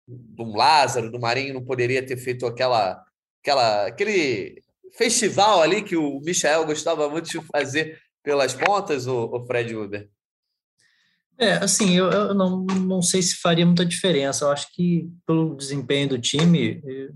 [0.05, 3.01] do Lázaro, do Marinho, não poderia ter feito aquela,
[3.41, 4.61] aquela, aquele
[4.99, 10.09] festival ali que o Michael gostava muito de fazer pelas pontas, o, o Fred Uber.
[11.37, 14.43] É, assim, eu, eu, não, não sei se faria muita diferença.
[14.43, 17.09] Eu acho que pelo desempenho do time, eu,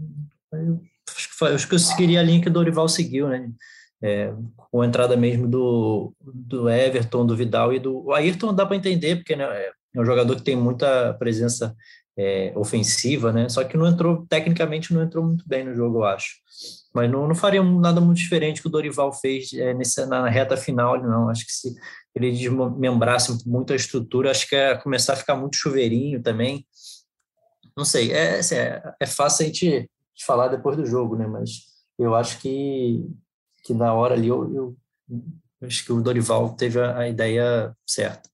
[0.53, 0.81] eu
[1.13, 3.51] acho, que, acho que eu seguiria a linha que o Dorival seguiu, né?
[4.01, 8.65] É, com a entrada mesmo do, do Everton, do Vidal e do o Ayrton dá
[8.65, 11.75] para entender, porque né, é um jogador que tem muita presença
[12.17, 13.49] é, ofensiva, né?
[13.49, 16.35] Só que não entrou, tecnicamente, não entrou muito bem no jogo, eu acho.
[16.93, 20.55] Mas não, não faria nada muito diferente que o Dorival fez é, nessa, na reta
[20.55, 21.27] final, não.
[21.27, 21.75] Acho que se
[22.13, 26.67] ele desmembrasse muito a estrutura, acho que é começar a ficar muito chuveirinho também.
[27.75, 29.89] Não sei, é, assim, é, é fácil a gente
[30.23, 31.25] falar depois do jogo, né?
[31.25, 31.63] Mas
[31.97, 33.03] eu acho que,
[33.63, 34.77] que na hora ali eu, eu
[35.63, 38.29] acho que o Dorival teve a, a ideia certa.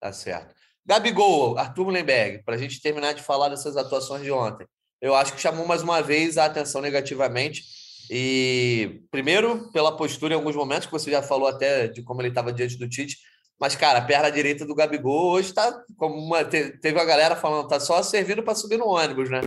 [0.00, 0.52] Tá certo.
[0.84, 4.66] Gabigol, Arthur Mullenberg, para a gente terminar de falar dessas atuações de ontem.
[5.02, 7.64] Eu acho que chamou mais uma vez a atenção negativamente
[8.08, 12.28] e primeiro, pela postura em alguns momentos, que você já falou até de como ele
[12.28, 13.18] estava diante do Tite.
[13.58, 16.44] Mas, cara, a perna direita do Gabigol hoje está como uma.
[16.44, 19.40] Teve a galera falando, tá só servindo para subir no ônibus, né?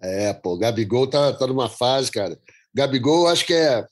[0.00, 2.38] É, pô, Gabigol tá, tá numa fase, cara.
[2.74, 3.86] Gabigol, acho que é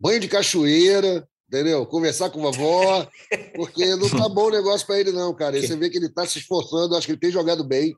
[0.00, 1.86] banho de cachoeira, entendeu?
[1.86, 3.06] Conversar com a vovó,
[3.54, 5.58] porque não tá bom o negócio para ele, não, cara.
[5.58, 7.94] E você vê que ele tá se esforçando, acho que ele tem jogado bem,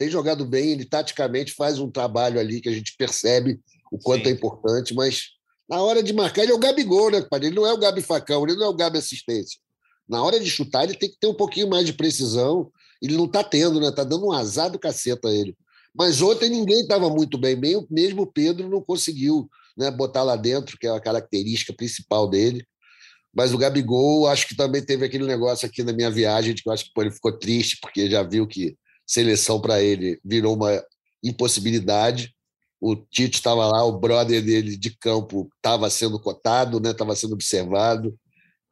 [0.00, 3.60] tem jogado bem, ele taticamente faz um trabalho ali que a gente percebe
[3.92, 4.30] o quanto Sim.
[4.30, 5.32] é importante, mas
[5.68, 8.42] na hora de marcar, ele é o Gabigol, né, Ele não é o Gabi Facão,
[8.44, 9.60] ele não é o Gabi Assistência.
[10.08, 12.72] Na hora de chutar, ele tem que ter um pouquinho mais de precisão.
[13.02, 13.88] Ele não está tendo, né?
[13.88, 15.54] Está dando um azar do caceta a ele.
[15.94, 17.54] Mas ontem ninguém estava muito bem,
[17.90, 22.64] mesmo o Pedro não conseguiu né, botar lá dentro, que é a característica principal dele.
[23.32, 26.68] Mas o Gabigol, acho que também teve aquele negócio aqui na minha viagem, de que
[26.70, 28.76] eu acho que pô, ele ficou triste, porque já viu que
[29.10, 30.82] seleção para ele virou uma
[31.22, 32.34] impossibilidade
[32.80, 37.34] o Tite estava lá, o brother dele de campo estava sendo cotado, estava né, sendo
[37.34, 38.18] observado.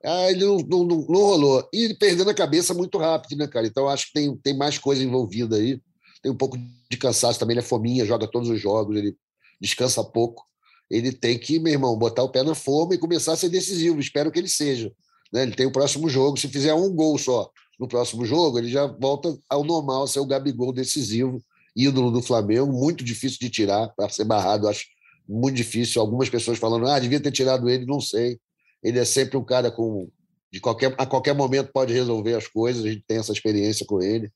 [0.03, 1.68] Ah, ele não, não, não, rolou.
[1.72, 3.66] E perdendo a cabeça muito rápido, né, cara?
[3.66, 5.79] Então acho que tem, tem mais coisa envolvida aí.
[6.22, 9.14] Tem um pouco de cansaço também, ele é fominha, joga todos os jogos, ele
[9.61, 10.46] descansa pouco.
[10.90, 14.01] ele tem que, meu irmão, botar o pé na forma e começar a ser decisivo.
[14.01, 14.90] Espero que ele seja.
[15.31, 15.42] Né?
[15.42, 16.38] Ele tem o próximo jogo.
[16.38, 20.26] Se fizer um gol só no próximo jogo, ele já volta ao normal, ser o
[20.26, 21.42] Gabigol decisivo,
[21.76, 22.72] ídolo do Flamengo.
[22.72, 24.84] Muito difícil de tirar, para ser barrado, acho
[25.28, 26.00] muito difícil.
[26.00, 28.38] Algumas pessoas falando, ah, devia ter tirado ele, não sei.
[28.82, 30.08] Ele é sempre um cara com.
[30.50, 34.00] De qualquer, a qualquer momento pode resolver as coisas, a gente tem essa experiência com
[34.00, 34.30] ele.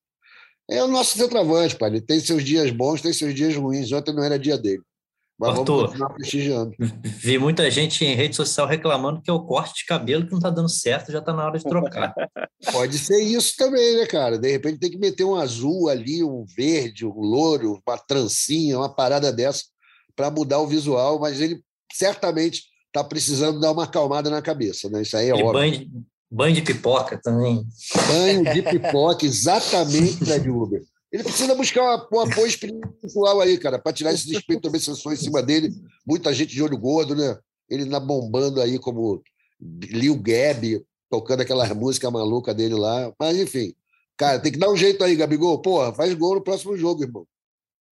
[0.71, 1.91] É o nosso centroavante, pai.
[1.91, 3.91] Ele tem seus dias bons, tem seus dias ruins.
[3.93, 4.83] Ontem não era dia dele.
[5.43, 6.73] Mas Arthur, vamos continuar prestigiando.
[6.79, 10.39] Vi muita gente em rede social reclamando que é o corte de cabelo que não
[10.39, 12.15] está dando certo, já está na hora de trocar.
[12.71, 14.39] Pode ser isso também, né, cara?
[14.39, 18.95] De repente tem que meter um azul ali, um verde, um louro, uma trancinha, uma
[18.95, 19.65] parada dessa
[20.15, 21.61] para mudar o visual, mas ele
[21.93, 25.03] certamente está precisando dar uma acalmada na cabeça, né?
[25.03, 25.53] Isso aí é óbvio.
[25.53, 27.67] Banho, banho de pipoca também.
[28.07, 30.83] Banho de pipoca, exatamente, Fred Uber.
[31.13, 35.25] Ele precisa buscar um apoio espiritual aí, cara, para tirar esse despeito também obsessões em
[35.25, 35.71] cima dele.
[36.07, 37.39] Muita gente de olho gordo, né?
[37.69, 39.23] Ele na bombando aí como
[39.61, 43.13] Lil Gabi, tocando aquela música maluca dele lá.
[43.21, 43.75] Mas, enfim,
[44.17, 45.61] cara, tem que dar um jeito aí, Gabigol.
[45.61, 47.27] Porra, faz gol no próximo jogo, irmão.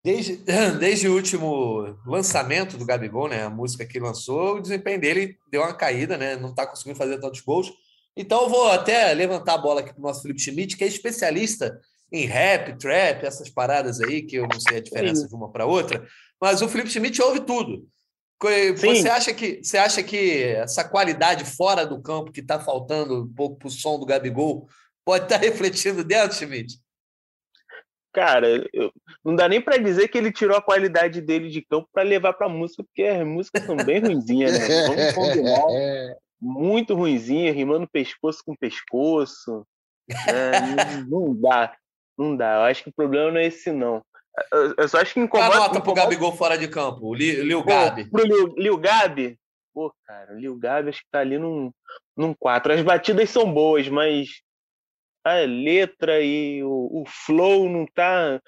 [0.02, 0.36] Desde,
[0.80, 3.42] desde o último lançamento do Gabigol, né?
[3.42, 6.36] A música que lançou, o desempenho dele deu uma caída, né?
[6.36, 7.70] Não está conseguindo fazer tantos gols.
[8.16, 10.86] Então, eu vou até levantar a bola aqui para o nosso Felipe Schmidt, que é
[10.86, 11.78] especialista
[12.12, 15.28] em rap, trap, essas paradas aí, que eu não sei a diferença Sim.
[15.28, 16.06] de uma para outra,
[16.40, 17.86] mas o Felipe Schmidt ouve tudo.
[18.76, 23.34] Você acha, que, você acha que essa qualidade fora do campo que está faltando um
[23.34, 24.66] pouco para o som do Gabigol
[25.04, 26.78] pode estar tá refletindo dentro, Schmidt?
[28.12, 28.90] Cara, eu,
[29.24, 32.32] não dá nem para dizer que ele tirou a qualidade dele de campo para levar
[32.32, 34.86] para música, porque as músicas são bem ruinzinhas, né?
[34.88, 36.16] Vamos combinar.
[36.40, 39.64] Muito ruinzinha, rimando pescoço com pescoço.
[40.08, 41.04] Né?
[41.08, 41.76] não, não dá.
[42.20, 42.56] Não dá.
[42.56, 44.02] Eu acho que o problema não é esse, não.
[44.76, 45.54] Eu, só acho que incomoda.
[45.54, 47.06] A nota pro Gabigol fora de campo?
[47.06, 48.10] O Lil, Gabi.
[48.10, 49.38] Pro Lil, Lil Gabi?
[49.72, 51.72] Pô, cara, o Lil Gabi acho que tá ali num,
[52.14, 52.74] num 4.
[52.74, 54.42] As batidas são boas, mas
[55.24, 58.38] a letra e o, o flow não tá.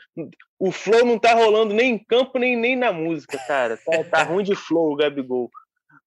[0.58, 3.78] O flow não tá rolando nem em campo, nem, nem na música, cara.
[3.78, 5.50] Tá, tá ruim de flow o Gabigol.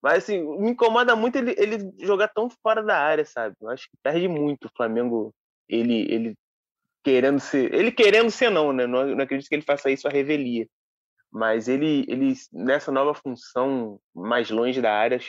[0.04, 3.56] Mas assim, me incomoda muito ele, ele jogar tão fora da área, sabe?
[3.60, 5.34] Eu acho que perde muito o Flamengo
[5.67, 6.36] ele, ele
[7.06, 7.72] querendo ser.
[7.72, 8.88] Ele querendo ser, não, né?
[8.88, 10.68] Não, não acredito que ele faça isso a revelia.
[11.32, 15.20] Mas ele, ele, nessa nova função, mais longe da área,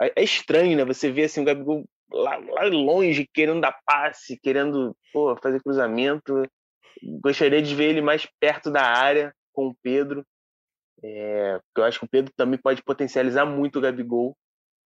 [0.00, 0.84] é, é estranho, né?
[0.86, 6.42] Você vê assim, o Gabigol lá, lá longe, querendo dar passe, querendo pô, fazer cruzamento.
[7.20, 10.24] Gostaria de ver ele mais perto da área com o Pedro.
[11.02, 14.34] É, eu acho que o Pedro também pode potencializar muito o Gabigol.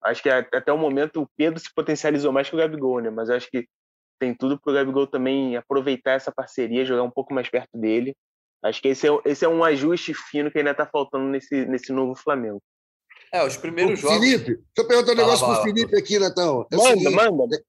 [0.03, 3.09] Acho que até o momento o Pedro se potencializou mais que o Gabigol, né?
[3.09, 3.67] Mas acho que
[4.19, 8.15] tem tudo para o Gabigol também aproveitar essa parceria, jogar um pouco mais perto dele.
[8.63, 11.93] Acho que esse é, esse é um ajuste fino que ainda está faltando nesse, nesse
[11.93, 12.61] novo Flamengo.
[13.31, 14.17] É, os primeiros jogos.
[14.17, 16.67] Felipe, deixa eu perguntar um negócio para o Felipe aqui, Natão.
[16.71, 17.63] É manda, seguinte, manda.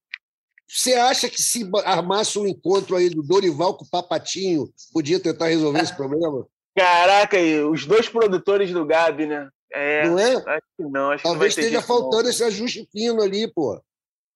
[0.67, 5.49] Você acha que se armasse um encontro aí do Dorival com o Papatinho, podia tentar
[5.49, 6.47] resolver esse problema?
[6.77, 7.37] Caraca,
[7.71, 9.49] os dois produtores do Gabi, né?
[9.73, 10.35] É, não é?
[10.35, 11.11] Acho que não.
[11.11, 12.31] Acho Talvez que esteja faltando não.
[12.31, 13.81] esse ajuste fino ali, pô.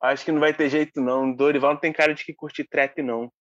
[0.05, 1.33] Acho que não vai ter jeito, não.
[1.33, 3.33] Dorival não tem cara de que curte trap, não.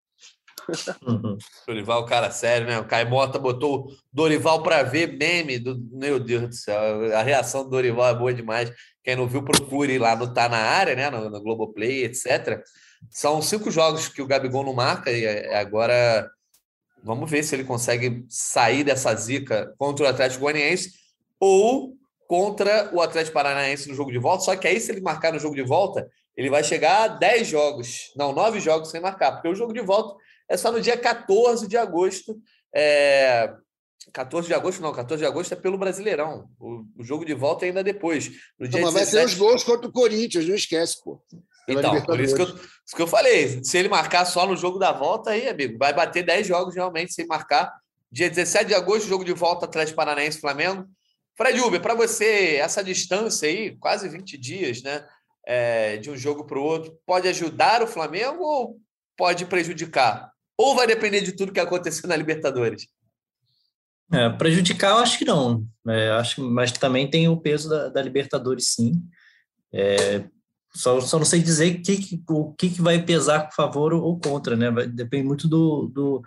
[1.67, 2.79] Dorival, cara sério, né?
[2.79, 5.77] O Caio Mota botou Dorival para ver meme do.
[5.91, 8.71] Meu Deus do céu, a reação do Dorival é boa demais.
[9.03, 11.09] Quem não viu, procure lá no Tá na área, né?
[11.09, 12.63] No, no Globoplay, etc.
[13.11, 16.31] São cinco jogos que o Gabigol não marca e é, agora
[17.03, 20.91] vamos ver se ele consegue sair dessa zica contra o Atlético Goianiense
[21.37, 24.45] ou contra o Atlético Paranaense no jogo de volta.
[24.45, 27.47] Só que aí, se ele marcar no jogo de volta, ele vai chegar a 10
[27.47, 30.15] jogos, não, 9 jogos sem marcar, porque o jogo de volta
[30.49, 32.37] é só no dia 14 de agosto.
[32.73, 33.53] É...
[34.11, 36.49] 14 de agosto, não, 14 de agosto é pelo Brasileirão.
[36.59, 38.29] O, o jogo de volta é ainda depois.
[38.59, 39.15] No dia não, mas 17...
[39.15, 41.21] vai ter os gols contra o Corinthians, não esquece, pô.
[41.67, 43.63] Então, por isso que, eu, isso que eu falei.
[43.63, 47.13] Se ele marcar só no jogo da volta, aí, amigo, vai bater 10 jogos realmente
[47.13, 47.73] sem marcar.
[48.11, 50.85] Dia 17 de agosto, jogo de volta, Atlético Paranaense Flamengo.
[51.35, 55.03] Fred Uber, para você, essa distância aí, quase 20 dias, né?
[55.45, 58.79] É, de um jogo para o outro pode ajudar o Flamengo ou
[59.17, 60.31] pode prejudicar?
[60.57, 62.87] Ou vai depender de tudo que acontecer na Libertadores?
[64.11, 65.65] É, prejudicar, eu acho que não.
[65.87, 69.01] É, acho, mas também tem o peso da, da Libertadores, sim.
[69.73, 70.23] É,
[70.75, 74.55] só, só não sei dizer que, o que, que vai pesar a favor ou contra,
[74.55, 74.71] né?
[74.71, 76.21] Vai, depende muito do, do,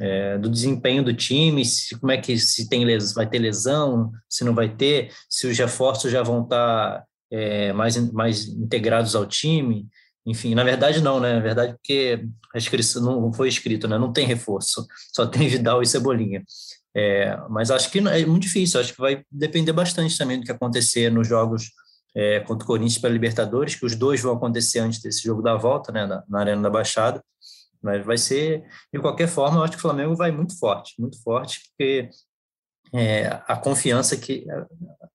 [0.00, 4.44] é, do desempenho do time, se, como é que se tem vai ter lesão, se
[4.44, 9.26] não vai ter, se os reforços já vão estar tá é, mais, mais integrados ao
[9.26, 9.88] time.
[10.26, 11.34] Enfim, na verdade não, né?
[11.34, 13.98] Na verdade porque a inscrição não foi escrito, né?
[13.98, 16.44] Não tem reforço, só tem Vidal e Cebolinha.
[16.94, 20.52] É, mas acho que é muito difícil, acho que vai depender bastante também do que
[20.52, 21.70] acontecer nos jogos
[22.14, 25.56] é, contra o Corinthians para Libertadores, que os dois vão acontecer antes desse jogo da
[25.56, 27.24] volta, né, na, na Arena da Baixada.
[27.82, 31.20] Mas vai ser, de qualquer forma, eu acho que o Flamengo vai muito forte, muito
[31.22, 32.10] forte, porque
[32.92, 34.46] é, a confiança que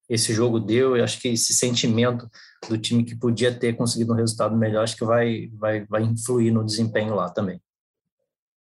[0.09, 2.29] esse jogo deu, eu acho que esse sentimento
[2.67, 6.51] do time que podia ter conseguido um resultado melhor, acho que vai, vai, vai influir
[6.51, 7.61] no desempenho lá também.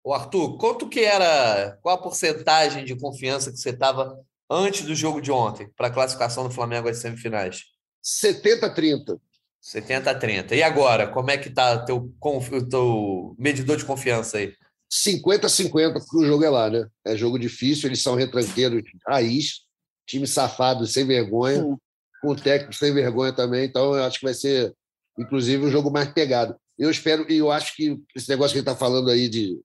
[0.03, 4.17] O Arthur, quanto que era, qual a porcentagem de confiança que você estava
[4.49, 7.65] antes do jogo de ontem para a classificação do Flamengo às semifinais?
[8.03, 9.19] 70-30.
[9.61, 10.53] 70-30.
[10.53, 14.53] E agora, como é que está teu, o teu medidor de confiança aí?
[14.89, 16.87] 50-50, porque o jogo é lá, né?
[17.05, 19.66] É jogo difícil, eles são retranqueiros raiz,
[20.07, 21.77] time safado, sem vergonha, Sim.
[22.21, 24.73] com técnico sem vergonha também, então eu acho que vai ser,
[25.19, 26.55] inclusive, um jogo mais pegado.
[26.77, 29.59] Eu espero, e eu acho que esse negócio que ele está falando aí de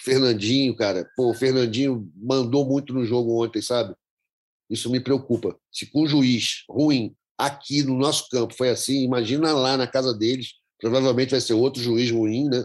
[0.00, 3.94] Fernandinho, cara, pô, o Fernandinho mandou muito no jogo ontem, sabe?
[4.68, 5.56] Isso me preocupa.
[5.72, 10.12] Se com o juiz ruim aqui no nosso campo foi assim, imagina lá na casa
[10.12, 12.64] deles, provavelmente vai ser outro juiz ruim, né?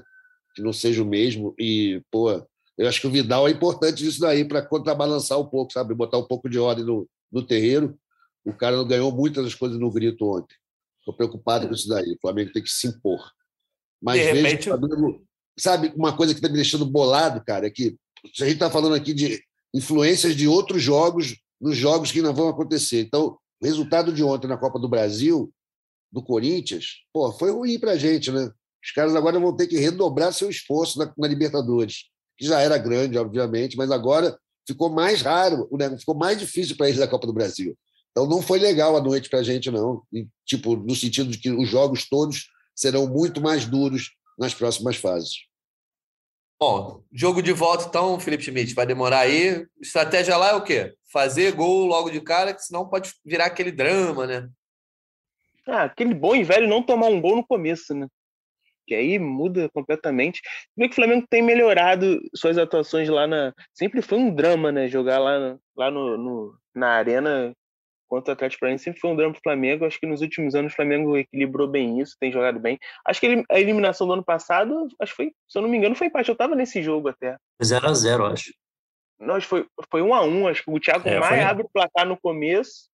[0.55, 1.55] Que não seja o mesmo.
[1.59, 2.29] E, pô,
[2.77, 5.93] eu acho que o Vidal é importante isso daí para contrabalançar um pouco, sabe?
[5.93, 7.97] Botar um pouco de ordem no, no terreiro.
[8.43, 10.55] O cara não ganhou muitas das coisas no grito ontem.
[10.99, 12.13] Estou preocupado com isso daí.
[12.13, 13.31] O Flamengo tem que se impor.
[14.01, 14.63] Mas de repente...
[14.69, 15.23] Flamengo,
[15.57, 18.95] sabe, uma coisa que está me deixando bolado, cara, é que a gente está falando
[18.95, 19.41] aqui de
[19.73, 23.01] influências de outros jogos nos jogos que não vão acontecer.
[23.01, 25.53] Então, o resultado de ontem na Copa do Brasil,
[26.11, 28.51] do Corinthians, pô, foi ruim para a gente, né?
[28.83, 32.09] Os caras agora vão ter que redobrar seu esforço na, na Libertadores,
[32.43, 35.97] que já era grande, obviamente, mas agora ficou mais raro, né?
[35.97, 37.77] ficou mais difícil para eles da Copa do Brasil.
[38.11, 40.03] Então não foi legal a noite para a gente, não.
[40.11, 44.97] E, tipo, no sentido de que os jogos todos serão muito mais duros nas próximas
[44.97, 45.31] fases.
[46.59, 49.65] Bom, jogo de volta então, Felipe Schmidt, vai demorar aí.
[49.81, 50.93] Estratégia lá é o quê?
[51.11, 54.49] Fazer gol logo de cara, que senão pode virar aquele drama, né?
[55.65, 58.07] Ah, aquele bom e velho não tomar um gol no começo, né?
[58.85, 60.41] Que aí muda completamente.
[60.77, 63.53] Vê que o Flamengo tem melhorado suas atuações lá na.
[63.73, 64.87] Sempre foi um drama, né?
[64.87, 67.53] Jogar lá, lá no, no na arena
[68.13, 69.85] contra o Atlético Paranaense sempre foi um drama para o Flamengo.
[69.85, 72.77] Acho que nos últimos anos o Flamengo equilibrou bem isso, tem jogado bem.
[73.07, 75.95] Acho que a eliminação do ano passado, acho que foi, se eu não me engano,
[75.95, 76.29] foi empate.
[76.29, 77.35] Eu estava nesse jogo até.
[77.63, 78.53] 0 a 0 acho.
[79.19, 81.39] Nós foi, foi 1 um a 1 um, acho que o Thiago é, Maia foi...
[81.41, 82.87] abre o placar no começo.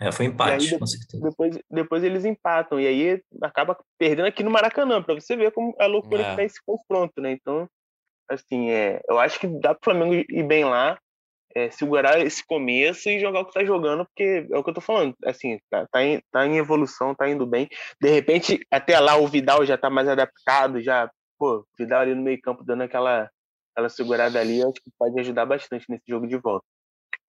[0.00, 0.80] É, foi empate, aí,
[1.20, 5.74] depois, depois eles empatam, e aí acaba perdendo aqui no Maracanã, para você ver como
[5.78, 6.30] a loucura é.
[6.30, 7.32] que tá esse confronto, né?
[7.32, 7.66] Então,
[8.28, 10.98] assim, é, eu acho que dá pro Flamengo ir bem lá
[11.56, 14.74] é, segurar esse começo e jogar o que tá jogando, porque é o que eu
[14.74, 17.66] tô falando, assim, tá, tá, em, tá em evolução, tá indo bem.
[17.98, 22.20] De repente, até lá o Vidal já tá mais adaptado, já, pô, Vidal ali no
[22.20, 23.30] meio campo dando aquela,
[23.72, 26.66] aquela segurada ali, acho que pode ajudar bastante nesse jogo de volta.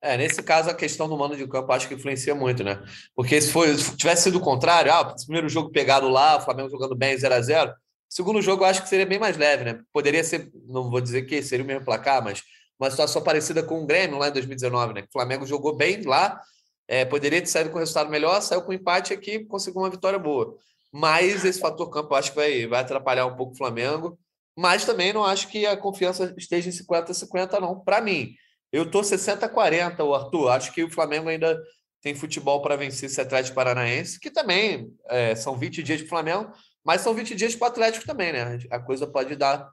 [0.02, 2.84] É, nesse caso, a questão do mano de campo acho que influencia muito, né?
[3.16, 6.70] Porque se, foi, se tivesse sido o contrário, ah, primeiro jogo pegado lá, o Flamengo
[6.70, 7.74] jogando bem 0 a 0
[8.10, 9.80] segundo jogo eu acho que seria bem mais leve, né?
[9.92, 12.42] Poderia ser, não vou dizer que seria o mesmo placar, mas
[12.80, 15.02] uma situação parecida com o Grêmio lá em 2019, né?
[15.02, 16.40] O Flamengo jogou bem lá,
[16.88, 20.56] é, poderia ter saído com resultado melhor, saiu com empate aqui, conseguiu uma vitória boa.
[20.92, 24.18] Mas esse fator campo eu acho que vai, vai atrapalhar um pouco o Flamengo.
[24.58, 27.80] Mas também não acho que a confiança esteja em 50-50, não.
[27.80, 28.34] Para mim,
[28.78, 30.50] eu tô 60-40, o Arthur.
[30.50, 31.60] Acho que o Flamengo ainda
[32.02, 36.52] tem futebol para vencer esse Atlético Paranaense, que também é, são 20 dias de Flamengo,
[36.86, 38.60] mas são 20 dias para o Atlético também, né?
[38.70, 39.70] A coisa pode dar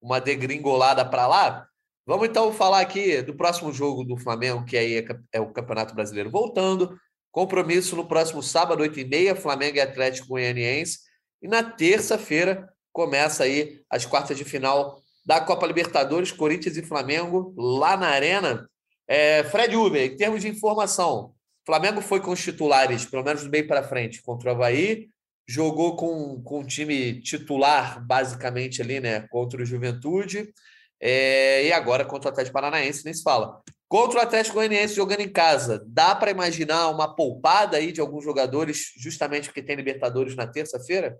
[0.00, 1.66] uma degringolada para lá,
[2.08, 5.92] Vamos então falar aqui do próximo jogo do Flamengo, que aí é, é o Campeonato
[5.92, 6.96] Brasileiro voltando.
[7.32, 11.00] Compromisso no próximo sábado, 8h30, Flamengo e Atlético Goianiense.
[11.42, 17.52] E na terça-feira começa aí as quartas de final da Copa Libertadores, Corinthians e Flamengo,
[17.58, 18.70] lá na Arena.
[19.08, 21.34] É, Fred Uber, em termos de informação,
[21.66, 25.08] Flamengo foi com os titulares, pelo menos do meio para frente, contra o Havaí,
[25.48, 30.52] jogou com, com o time titular, basicamente, ali, né, contra o Juventude.
[31.00, 33.60] É, e agora contra o Atlético Paranaense nem se fala.
[33.88, 38.24] Contra o Atlético Goianiense jogando em casa, dá para imaginar uma poupada aí de alguns
[38.24, 41.16] jogadores, justamente porque tem Libertadores na terça-feira?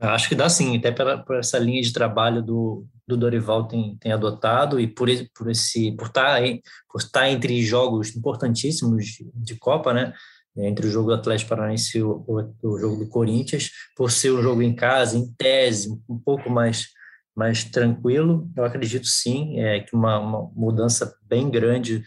[0.00, 4.12] Acho que dá sim, até por essa linha de trabalho do, do Dorival tem, tem
[4.12, 6.46] adotado e por, por esse por estar, tá
[6.88, 10.12] por estar tá entre jogos importantíssimos de, de Copa, né?
[10.56, 14.42] Entre o jogo do Atlético Paranaense e o, o, jogo do Corinthians, por ser um
[14.42, 16.88] jogo em casa, em tese, um pouco mais
[17.34, 18.50] mais tranquilo.
[18.56, 22.02] Eu acredito sim é, que uma, uma mudança bem grande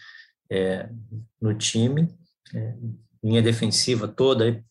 [0.50, 0.88] é,
[1.40, 2.06] no time,
[2.54, 2.74] é,
[3.24, 4.62] linha defensiva toda,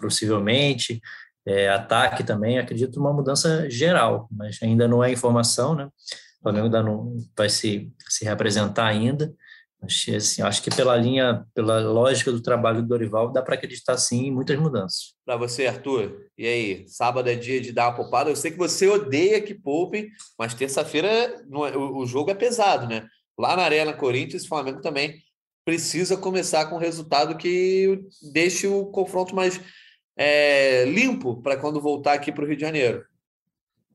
[0.00, 1.00] possivelmente,
[1.46, 5.88] é, ataque também, acredito uma mudança geral, mas ainda não é informação, né?
[6.42, 9.34] Flamengo ainda não vai se, se representar ainda.
[9.82, 13.96] Achei assim, acho que pela linha, pela lógica do trabalho do Dorival, dá para acreditar
[13.98, 15.14] sim em muitas mudanças.
[15.24, 16.84] Para você, Arthur, e aí?
[16.88, 18.30] Sábado é dia de dar uma poupada.
[18.30, 23.06] Eu sei que você odeia que poupem, mas terça-feira é, o jogo é pesado, né?
[23.38, 25.16] Lá na Arena Corinthians, o Flamengo também
[25.64, 28.00] precisa começar com um resultado que
[28.32, 29.60] deixe o confronto mais
[30.16, 33.04] é, limpo para quando voltar aqui para o Rio de Janeiro.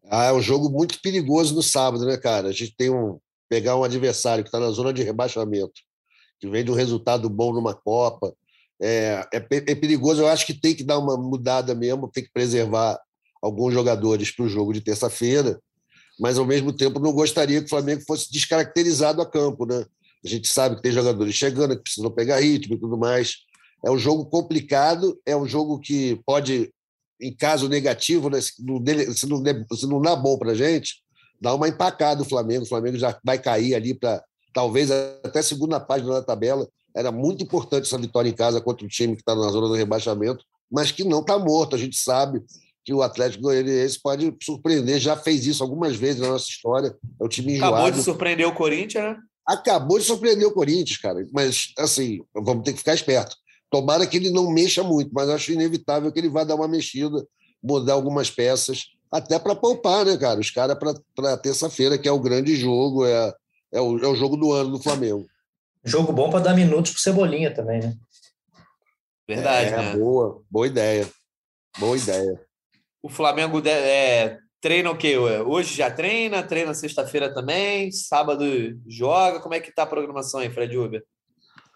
[0.10, 2.50] Ah, é um jogo muito perigoso no sábado, né, cara?
[2.50, 3.20] A gente tem um,
[3.50, 5.82] pegar um adversário que está na zona de rebaixamento,
[6.40, 8.34] que vem de um resultado bom numa Copa,
[8.82, 10.22] é, é, é, perigoso.
[10.22, 13.00] Eu acho que tem que dar uma mudada mesmo, tem que preservar
[13.42, 15.60] alguns jogadores para o jogo de terça-feira,
[16.20, 19.86] mas ao mesmo tempo não gostaria que o Flamengo fosse descaracterizado a campo, né?
[20.24, 23.38] A gente sabe que tem jogadores chegando que precisam pegar ritmo e tudo mais.
[23.84, 26.72] É um jogo complicado, é um jogo que pode,
[27.20, 28.78] em caso negativo, né, se, não,
[29.14, 29.44] se, não,
[29.76, 31.02] se não dá bom para a gente,
[31.40, 32.64] dá uma empacada o Flamengo.
[32.64, 34.24] O Flamengo já vai cair ali para
[34.54, 36.68] talvez até segunda página da tabela.
[36.96, 39.74] Era muito importante essa vitória em casa contra o time que está na zona do
[39.74, 41.76] rebaixamento, mas que não está morto.
[41.76, 42.44] A gente sabe
[42.84, 46.96] que o Atlético Goianiense pode surpreender, já fez isso algumas vezes na nossa história.
[47.20, 47.76] É o time enjoado.
[47.76, 49.18] Acabou de surpreender o Corinthians, né?
[49.48, 51.26] Acabou de surpreender o Corinthians, cara.
[51.32, 53.36] Mas, assim, vamos ter que ficar esperto.
[53.72, 57.26] Tomara que ele não mexa muito, mas acho inevitável que ele vá dar uma mexida,
[57.64, 60.40] mudar algumas peças até para poupar, né, cara?
[60.42, 60.78] Os caras
[61.16, 63.34] para terça-feira, que é o grande jogo, é,
[63.72, 65.26] é, o, é o jogo do ano do Flamengo.
[65.86, 67.96] Jogo bom para dar minutos para Cebolinha também, né?
[69.28, 69.96] Verdade, é, né?
[69.96, 71.10] Boa, boa ideia.
[71.80, 72.42] Boa ideia.
[73.02, 75.18] O Flamengo é, treina o quê?
[75.18, 78.46] Hoje já treina, treina sexta-feira também, sábado
[78.86, 79.40] joga.
[79.40, 81.04] Como é que tá a programação aí, Fred Uber?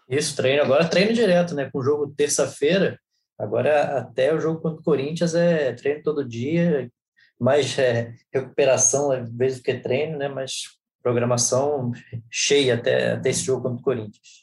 [0.08, 0.62] Isso, treino.
[0.62, 1.68] Agora treino direto, né?
[1.70, 2.98] Com o jogo terça-feira.
[3.38, 6.90] Agora até o jogo contra o Corinthians é treino todo dia,
[7.38, 10.28] mais é, recuperação às vezes do que treino, né?
[10.28, 11.92] Mas programação
[12.30, 14.40] cheia até, até esse jogo contra o Corinthians.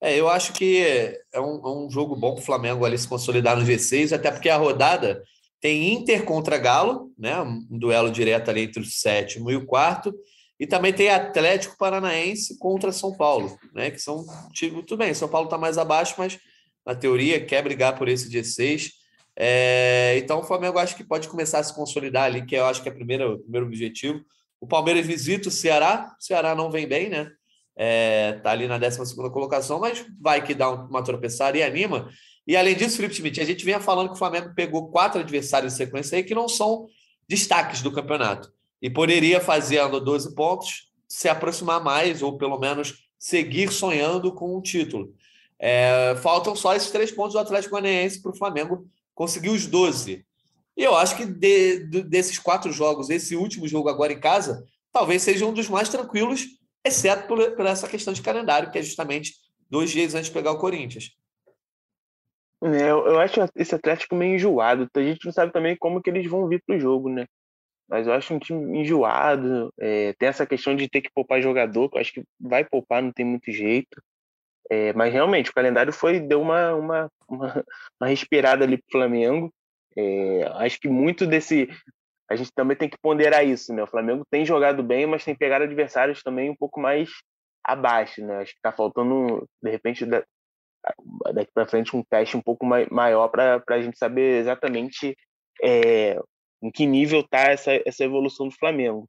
[0.00, 3.08] É, eu acho que é um, é um jogo bom para o Flamengo ali se
[3.08, 5.22] consolidar no G6, até porque a rodada
[5.60, 7.40] tem Inter contra Galo, né?
[7.40, 10.14] Um duelo direto ali entre o sétimo e o quarto,
[10.58, 13.90] e também tem Atlético Paranaense contra São Paulo, né?
[13.90, 15.12] Que são time muito bem.
[15.12, 16.38] São Paulo está mais abaixo, mas
[16.86, 18.90] na teoria quer brigar por esse G6.
[19.36, 22.82] É, então o Flamengo acho que pode começar a se consolidar ali, que eu acho
[22.82, 24.20] que é o primeiro, primeiro objetivo.
[24.60, 27.30] O Palmeiras visita o Ceará, o Ceará não vem bem, né?
[27.76, 32.08] É, tá ali na 12 colocação, mas vai que dá uma tropeçada e anima.
[32.46, 35.74] E além disso, Felipe Schmidt, a gente vinha falando que o Flamengo pegou quatro adversários
[35.74, 36.86] em sequência aí que não são
[37.28, 38.53] destaques do campeonato.
[38.84, 44.60] E poderia, fazendo 12 pontos, se aproximar mais, ou pelo menos seguir sonhando com um
[44.60, 45.14] título.
[45.58, 50.26] É, faltam só esses três pontos do Atlético Goianiense para o Flamengo conseguiu os 12.
[50.76, 54.66] E eu acho que de, de, desses quatro jogos, esse último jogo agora em casa,
[54.92, 56.44] talvez seja um dos mais tranquilos,
[56.84, 59.32] exceto por, por essa questão de calendário, que é justamente
[59.70, 61.10] dois dias antes de pegar o Corinthians.
[62.62, 64.90] É, eu, eu acho esse Atlético meio enjoado.
[64.94, 67.26] A gente não sabe também como que eles vão vir para o jogo, né?
[67.88, 69.72] Mas eu acho um time enjoado.
[69.78, 73.02] É, tem essa questão de ter que poupar jogador, que eu acho que vai poupar,
[73.02, 74.02] não tem muito jeito.
[74.70, 77.64] É, mas realmente o calendário foi deu uma, uma, uma,
[78.00, 79.52] uma respirada ali para o Flamengo.
[79.96, 81.68] É, acho que muito desse
[82.28, 83.82] a gente também tem que ponderar isso, né?
[83.82, 87.10] O Flamengo tem jogado bem, mas tem pegado adversários também um pouco mais
[87.62, 88.38] abaixo, né?
[88.38, 93.62] Acho que está faltando de repente daqui para frente um teste um pouco maior para
[93.66, 95.16] a gente saber exatamente
[95.62, 96.18] é,
[96.64, 99.06] em que nível está essa, essa evolução do Flamengo.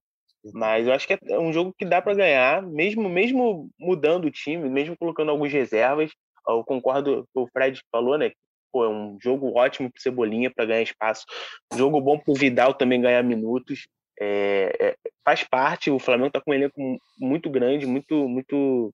[0.53, 4.31] Mas eu acho que é um jogo que dá para ganhar, mesmo mesmo mudando o
[4.31, 6.11] time, mesmo colocando algumas reservas.
[6.47, 8.31] Eu concordo com o Fred falou, né?
[8.71, 11.25] Pô, é um jogo ótimo para Cebolinha para ganhar espaço.
[11.73, 13.87] Um jogo bom para o Vidal também ganhar minutos.
[14.19, 15.89] É, é, faz parte.
[15.89, 18.93] O Flamengo está com um elenco muito grande, muito muito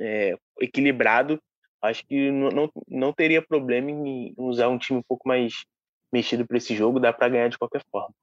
[0.00, 1.40] é, equilibrado.
[1.82, 5.64] Acho que não, não, não teria problema em usar um time um pouco mais
[6.12, 7.00] mexido para esse jogo.
[7.00, 8.14] Dá para ganhar de qualquer forma.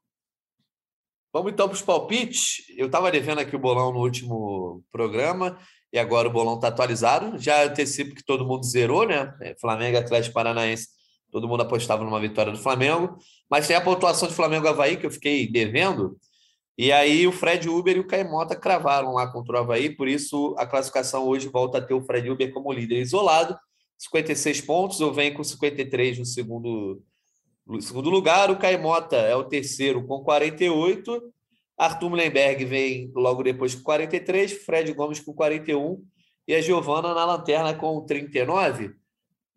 [1.34, 2.64] Vamos então para os palpites.
[2.78, 5.60] Eu estava devendo aqui o bolão no último programa
[5.92, 7.38] e agora o bolão está atualizado.
[7.38, 9.34] Já antecipo que todo mundo zerou, né?
[9.42, 10.88] É, Flamengo, Atlético Paranaense,
[11.32, 13.18] todo mundo apostava numa vitória do Flamengo.
[13.50, 16.18] Mas tem a pontuação de Flamengo Havaí, que eu fiquei devendo.
[16.78, 20.56] E aí o Fred Uber e o Caimota cravaram lá contra o Havaí, por isso
[20.60, 23.58] a classificação hoje volta a ter o Fred Uber como líder isolado,
[23.98, 27.02] 56 pontos, eu venho com 53 no segundo
[27.68, 31.34] no segundo lugar, o Caimota é o terceiro com 48.
[31.78, 34.53] Arthur Mullenberg vem logo depois com 43.
[34.63, 36.01] Fred Gomes com 41.
[36.47, 38.95] E a Giovana na lanterna com 39.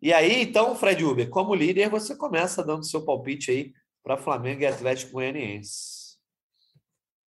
[0.01, 4.61] E aí, então, Fred Uber, como líder, você começa dando seu palpite aí para Flamengo
[4.61, 6.17] e Atlético Goianiense.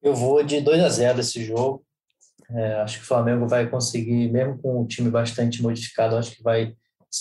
[0.02, 1.84] Eu vou de 2 a 0 esse jogo.
[2.50, 6.42] É, acho que o Flamengo vai conseguir, mesmo com o time bastante modificado, acho que
[6.42, 6.76] vai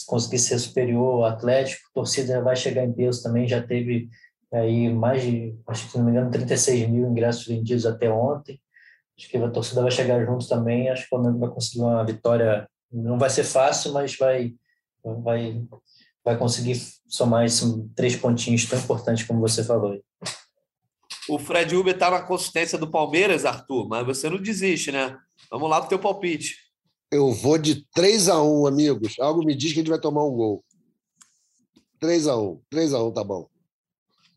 [0.06, 1.82] conseguir ser superior ao Atlético.
[1.89, 4.10] A torcida vai chegar em peso também, já teve
[4.54, 8.60] aí mais de, acho que se não me engano, 36 mil ingressos vendidos até ontem.
[9.18, 10.89] Acho que a torcida vai chegar junto também.
[10.89, 12.68] Acho que o Flamengo vai conseguir uma vitória.
[12.91, 14.54] Não vai ser fácil, mas vai,
[15.04, 15.64] vai,
[16.24, 16.76] vai conseguir
[17.08, 17.64] somar esses
[17.96, 20.00] três pontinhos tão importantes como você falou.
[21.30, 25.18] O Fred Uber está na consistência do Palmeiras, Arthur, mas você não desiste, né?
[25.50, 26.58] Vamos lá com o teu palpite.
[27.14, 29.20] Eu vou de 3 a 1 amigos.
[29.20, 30.66] Algo me diz que a gente vai tomar um gol.
[31.99, 33.47] 3 a 1 3 a 1 tá bom.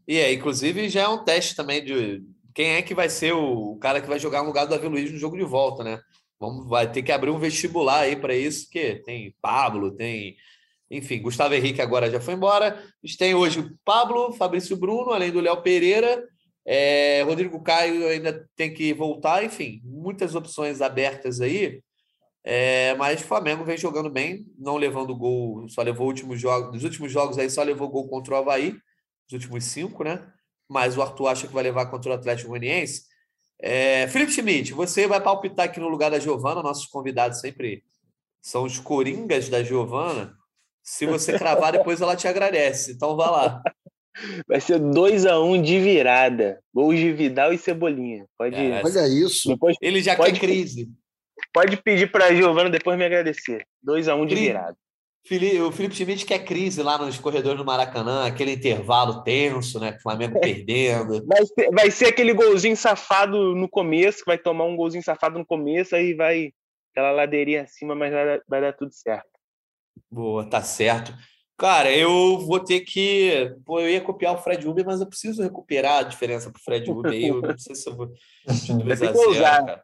[0.07, 2.23] E é, inclusive já é um teste também de
[2.55, 5.11] quem é que vai ser o cara que vai jogar no lugar do Davi Luiz
[5.11, 5.99] no jogo de volta, né?
[6.39, 10.37] Vamos, vai ter que abrir um vestibular aí para isso, que tem Pablo, tem.
[10.91, 12.79] Enfim, Gustavo Henrique agora já foi embora.
[13.03, 16.23] A gente tem hoje Pablo, Fabrício Bruno, além do Léo Pereira.
[16.65, 21.81] É, Rodrigo Caio ainda tem que voltar, enfim, muitas opções abertas aí.
[22.49, 26.85] É, mas o Flamengo vem jogando bem, não levando gol, só levou últimos jogos, nos
[26.85, 28.71] últimos jogos aí só levou gol contra o Havaí,
[29.27, 30.25] os últimos cinco, né?
[30.69, 33.03] Mas o Arthur acha que vai levar contra o Atlético Goianiense.
[33.61, 37.83] É, Felipe Schmidt, você vai palpitar aqui no lugar da Giovana, nossos convidados sempre
[38.41, 40.33] são os coringas da Giovana.
[40.85, 42.93] Se você cravar, depois ela te agradece.
[42.93, 43.63] Então vá lá.
[44.47, 46.61] Vai ser 2 a 1 um de virada.
[46.73, 48.25] Gols de Vidal e Cebolinha.
[48.39, 49.49] Pode é, Olha isso.
[49.49, 50.89] Depois, Ele já pode, quer crise.
[51.53, 53.67] Pode pedir para a Giovana depois me agradecer.
[53.83, 54.77] 2 a 1 um de virada.
[55.67, 59.97] O Felipe Schmidt quer crise lá nos corredores do Maracanã, aquele intervalo tenso, né?
[59.99, 61.27] O Flamengo perdendo.
[61.27, 65.45] Vai ser, vai ser aquele golzinho safado no começo, vai tomar um golzinho safado no
[65.45, 66.53] começo, aí vai
[66.93, 69.29] aquela ladeirinha acima, mas vai, vai dar tudo certo.
[70.11, 71.13] Boa, tá certo.
[71.59, 73.53] Cara, eu vou ter que.
[73.65, 76.91] Pô, eu ia copiar o Fred Uber, mas eu preciso recuperar a diferença pro Fred
[76.91, 77.29] Uber aí.
[77.29, 78.13] Eu não sei se eu vou.
[78.85, 79.83] 2 a 0, cara.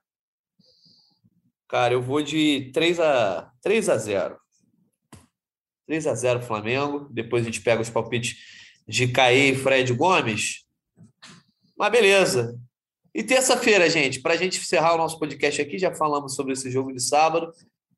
[1.73, 4.37] Cara, eu vou de 3 a, 3 a 0.
[5.87, 7.09] 3 a 0 Flamengo.
[7.11, 8.37] Depois a gente pega os palpites
[8.87, 10.67] de Caê e Fred Gomes.
[11.75, 12.61] Mas beleza.
[13.15, 16.71] E terça-feira, gente, para a gente encerrar o nosso podcast aqui, já falamos sobre esse
[16.71, 17.51] jogo de sábado.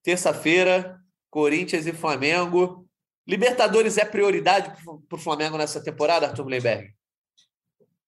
[0.05, 0.97] Terça-feira,
[1.29, 2.87] Corinthians e Flamengo.
[3.27, 4.73] Libertadores é prioridade
[5.09, 6.95] para o Flamengo nessa temporada, Arthur Mullenberg?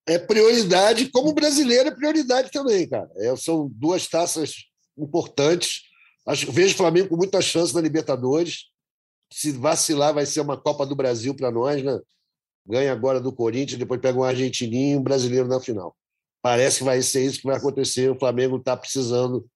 [0.07, 3.11] É prioridade, como brasileiro é prioridade também, cara.
[3.17, 4.67] É, são duas taças
[4.99, 5.83] importantes.
[6.27, 8.67] Acho, vejo o Flamengo com muita chance na Libertadores.
[9.33, 11.99] Se vacilar, vai ser uma Copa do Brasil para nós, né?
[12.67, 15.97] Ganha agora do Corinthians, depois pega um argentininho e um brasileiro na final.
[16.43, 18.11] Parece que vai ser isso que vai acontecer.
[18.11, 19.47] O Flamengo está precisando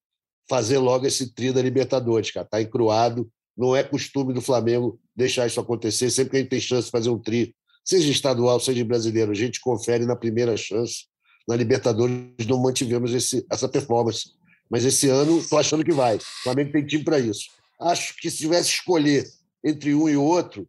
[0.49, 2.45] fazer logo esse tri da Libertadores, cara.
[2.45, 3.31] Está encruado.
[3.57, 6.11] Não é costume do Flamengo deixar isso acontecer.
[6.11, 9.35] Sempre que a gente tem chance de fazer um tri, seja estadual, seja brasileiro, a
[9.35, 11.07] gente confere na primeira chance.
[11.47, 14.33] Na Libertadores não mantivemos esse, essa performance.
[14.71, 16.17] Mas esse ano estou achando que vai.
[16.17, 17.51] O Flamengo tem time para isso.
[17.81, 19.25] Acho que se tivesse escolher
[19.65, 20.69] entre um e outro,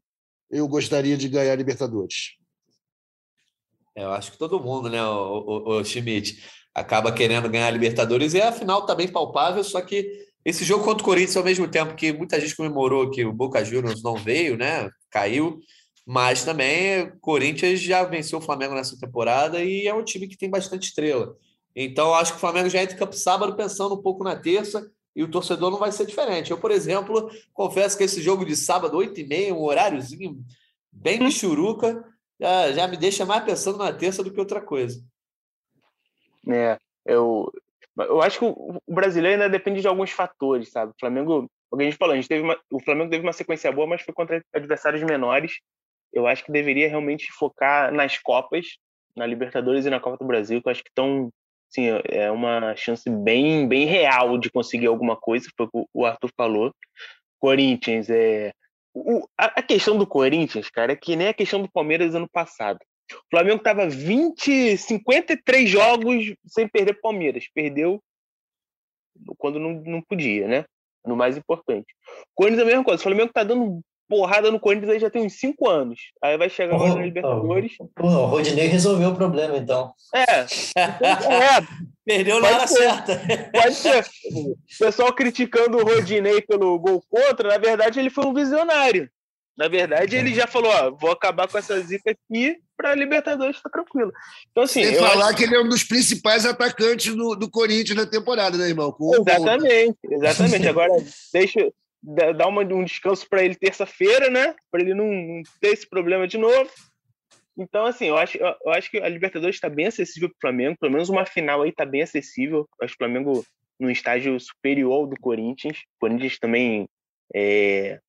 [0.49, 2.31] eu gostaria de ganhar a Libertadores.
[3.95, 6.41] É, eu acho que todo mundo, né, o, o, o Schmidt,
[6.73, 10.83] acaba querendo ganhar a Libertadores e a final está bem palpável, só que esse jogo
[10.83, 14.15] contra o Corinthians, ao mesmo tempo que muita gente comemorou que o Boca Juniors não
[14.15, 14.89] veio, né?
[15.09, 15.59] Caiu,
[16.05, 20.37] mas também o Corinthians já venceu o Flamengo nessa temporada e é um time que
[20.37, 21.35] tem bastante estrela.
[21.75, 24.91] Então, acho que o Flamengo já entra em campo sábado pensando um pouco na terça
[25.15, 26.51] e o torcedor não vai ser diferente.
[26.51, 30.43] Eu, por exemplo, confesso que esse jogo de sábado, 8h30, um horáriozinho
[30.91, 32.03] bem michuruca,
[32.39, 35.01] já, já me deixa mais pensando na terça do que outra coisa.
[36.49, 37.51] É, eu,
[37.97, 40.91] eu acho que o brasileiro ainda depende de alguns fatores, sabe?
[40.91, 43.33] O Flamengo, o que a gente falou, a gente teve uma, o Flamengo teve uma
[43.33, 45.59] sequência boa, mas foi contra adversários menores.
[46.11, 48.77] Eu acho que deveria realmente focar nas Copas,
[49.15, 51.31] na Libertadores e na Copa do Brasil, que eu acho que estão,
[51.71, 56.05] sim, é uma chance bem, bem real de conseguir alguma coisa, foi o que o
[56.05, 56.73] Arthur falou.
[57.39, 58.53] Corinthians é
[58.93, 62.79] o, a, questão do Corinthians, cara, é que nem a questão do Palmeiras ano passado.
[63.11, 67.45] O Flamengo estava 20, 53 jogos sem perder Palmeiras.
[67.53, 68.01] Perdeu
[69.37, 70.65] quando não, não podia, né?
[71.05, 71.93] No mais importante.
[72.35, 72.99] Corinthians é a mesma coisa.
[72.99, 76.01] O Flamengo tá dando porrada no Corinthians aí já tem uns 5 anos.
[76.21, 77.77] Aí vai chegar agora na Libertadores.
[77.95, 79.93] Pô, o Rodinei resolveu o problema, então.
[80.13, 80.41] É.
[80.41, 80.47] é.
[82.05, 83.21] Perdeu na hora certa.
[83.53, 84.05] Pode ser.
[84.35, 89.09] O pessoal criticando o Rodinei pelo gol contra, na verdade, ele foi um visionário.
[89.57, 93.55] Na verdade, ele já falou: ó, vou acabar com essa zica aqui para a Libertadores
[93.55, 94.11] ficar tranquilo.
[94.51, 94.83] Então, assim.
[94.83, 95.37] Sem falar acho...
[95.37, 98.91] que ele é um dos principais atacantes do, do Corinthians na temporada, né, irmão?
[98.91, 100.67] Com exatamente, exatamente.
[100.67, 100.91] Agora,
[101.31, 101.71] deixa.
[102.03, 104.55] Dá uma, um descanso para ele terça-feira, né?
[104.71, 106.69] Para ele não, não ter esse problema de novo.
[107.57, 110.77] Então, assim, eu acho, eu acho que a Libertadores está bem acessível para o Flamengo.
[110.79, 112.67] Pelo menos uma final aí está bem acessível.
[112.79, 113.45] Eu acho que o Flamengo
[113.81, 115.79] no estágio superior do Corinthians.
[115.97, 116.87] O Corinthians também
[117.33, 117.99] é,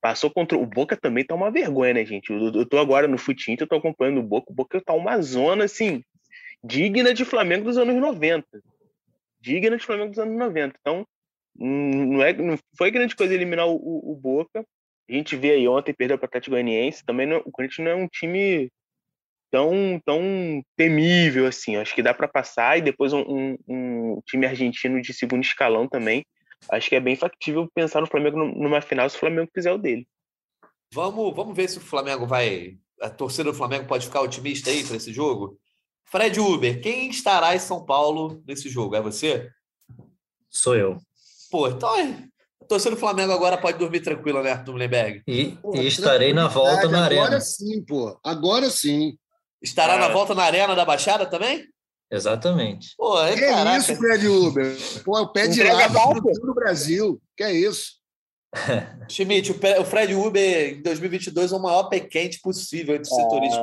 [0.00, 0.58] passou contra.
[0.58, 2.30] O Boca também tá uma vergonha, né, gente?
[2.30, 4.50] Eu, eu tô agora no Futinho, eu tô acompanhando o Boca.
[4.50, 6.02] O Boca tá uma zona, assim,
[6.62, 8.44] digna de Flamengo dos anos 90.
[9.40, 10.76] Digna de Flamengo dos anos 90.
[10.80, 11.06] Então,
[11.56, 14.64] não, é, não foi grande coisa eliminar o, o, o Boca.
[15.08, 17.04] A gente vê aí ontem, perdeu para o Atlético Goianiense.
[17.04, 18.70] Também não, o Corinthians não é um time
[19.50, 21.76] tão, tão temível assim.
[21.76, 22.78] Acho que dá para passar.
[22.78, 26.24] E depois um, um, um, time argentino de segundo escalão também.
[26.70, 29.78] Acho que é bem factível pensar no Flamengo numa final se o Flamengo fizer o
[29.78, 30.06] dele.
[30.94, 32.78] Vamos, vamos ver se o Flamengo vai.
[33.00, 35.58] A torcida do Flamengo pode ficar otimista aí para esse jogo?
[36.06, 38.94] Fred Uber, quem estará em São Paulo nesse jogo?
[38.94, 39.50] É você?
[40.48, 40.98] Sou eu.
[41.52, 42.16] Pô, então é,
[42.62, 45.22] a torcida do Flamengo agora pode dormir tranquila, né, Arthur Mullenberg?
[45.28, 47.22] E, e estarei na volta na agora arena.
[47.26, 48.18] Agora sim, pô.
[48.24, 49.18] Agora sim.
[49.60, 49.98] Estará é.
[49.98, 51.66] na volta na arena da Baixada também?
[52.10, 52.94] Exatamente.
[52.96, 54.76] Pô, é, que é isso, Fred Uber?
[55.04, 57.20] Pô, o pé de lado no Brasil.
[57.36, 58.00] Que é isso?
[59.08, 63.22] Schmidt, o Fred Uber em 2022 é o maior pé quente possível entre os é.
[63.22, 63.62] setoristas.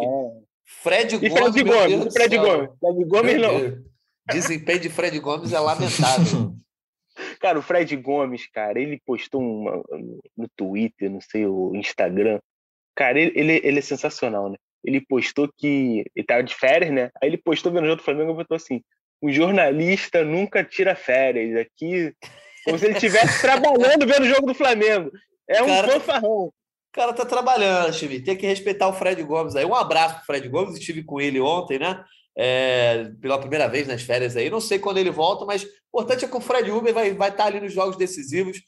[0.84, 1.32] Fred Gomes.
[1.32, 2.70] E Fred Gomes, Fred Gomes.
[2.80, 3.84] Fred Gomes não.
[4.32, 6.54] Desempenho de Fred Gomes é lamentável.
[7.40, 9.82] Cara, o Fred Gomes, cara, ele postou uma,
[10.38, 12.40] no Twitter, não sei, o Instagram.
[12.96, 14.58] Cara, ele, ele, ele é sensacional, né?
[14.84, 17.10] Ele postou que ele tava de férias, né?
[17.22, 18.82] Aí ele postou vendo o jogo do Flamengo e botou assim:
[19.22, 21.58] um jornalista nunca tira férias.
[21.58, 22.14] Aqui,
[22.66, 25.12] como se ele estivesse trabalhando vendo o jogo do Flamengo.
[25.48, 26.46] É um cara, fanfarrão.
[26.46, 26.54] O
[26.92, 28.22] cara tá trabalhando, Chivi.
[28.22, 29.66] Tem que respeitar o Fred Gomes aí.
[29.66, 30.76] Um abraço pro Fred Gomes.
[30.76, 32.04] Estive com ele ontem, né?
[32.42, 34.50] É, pela primeira vez nas férias aí.
[34.50, 35.68] Não sei quando ele volta, mas o
[36.00, 38.62] importante é que o Fred Uber vai, vai estar ali nos jogos decisivos.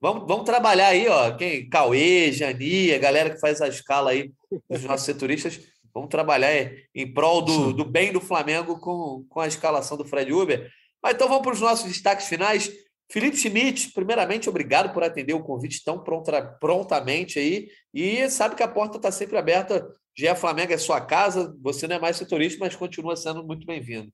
[0.00, 1.32] Vamos, vamos trabalhar aí, ó.
[1.36, 1.68] Quem?
[1.68, 4.30] Cauê, Jani, a galera que faz a escala aí
[4.70, 5.58] dos nossos setoristas.
[5.92, 6.52] Vamos trabalhar
[6.94, 10.70] em prol do, do bem do Flamengo com, com a escalação do Fred Uber.
[11.02, 12.70] Mas então vamos para os nossos destaques finais.
[13.10, 17.68] Felipe Schmidt, primeiramente, obrigado por atender o convite tão pronta, prontamente aí.
[17.94, 19.86] E sabe que a porta está sempre aberta.
[20.18, 24.10] Já Flamengo é sua casa, você não é mais setorista, mas continua sendo muito bem-vindo.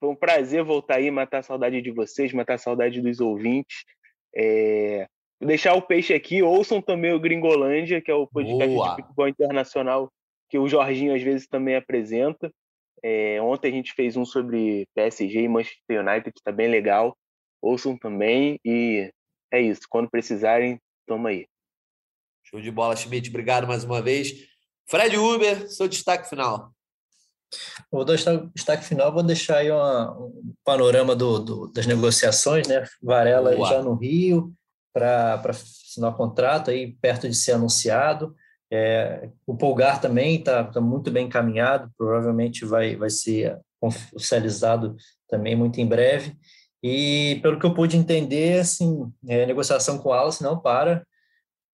[0.00, 3.84] Foi um prazer voltar aí, matar a saudade de vocês, matar a saudade dos ouvintes.
[4.34, 5.06] É...
[5.40, 8.96] Deixar o peixe aqui, ouçam também o Gringolândia, que é o podcast Boa.
[8.96, 10.12] de futebol internacional
[10.50, 12.52] que o Jorginho às vezes também apresenta.
[13.02, 17.16] É, ontem a gente fez um sobre PSG e Manchester United, que está bem legal.
[17.62, 19.10] Ouçam também e
[19.52, 19.82] é isso.
[19.88, 21.46] Quando precisarem, toma aí.
[22.42, 23.30] Show de bola, Schmidt.
[23.30, 24.49] Obrigado mais uma vez.
[24.90, 26.72] Fred Uber, seu destaque final.
[27.90, 28.16] Vou dar
[28.54, 32.84] destaque final, vou deixar aí uma, um panorama do, do, das negociações, né?
[33.00, 34.52] Varela já no Rio
[34.92, 38.34] para assinar o contrato aí perto de ser anunciado.
[38.72, 44.96] É, o Polgar também está tá muito bem encaminhado, provavelmente vai, vai ser oficializado
[45.28, 46.36] também muito em breve.
[46.82, 51.06] E pelo que eu pude entender, assim, é, negociação com o Wallace não para.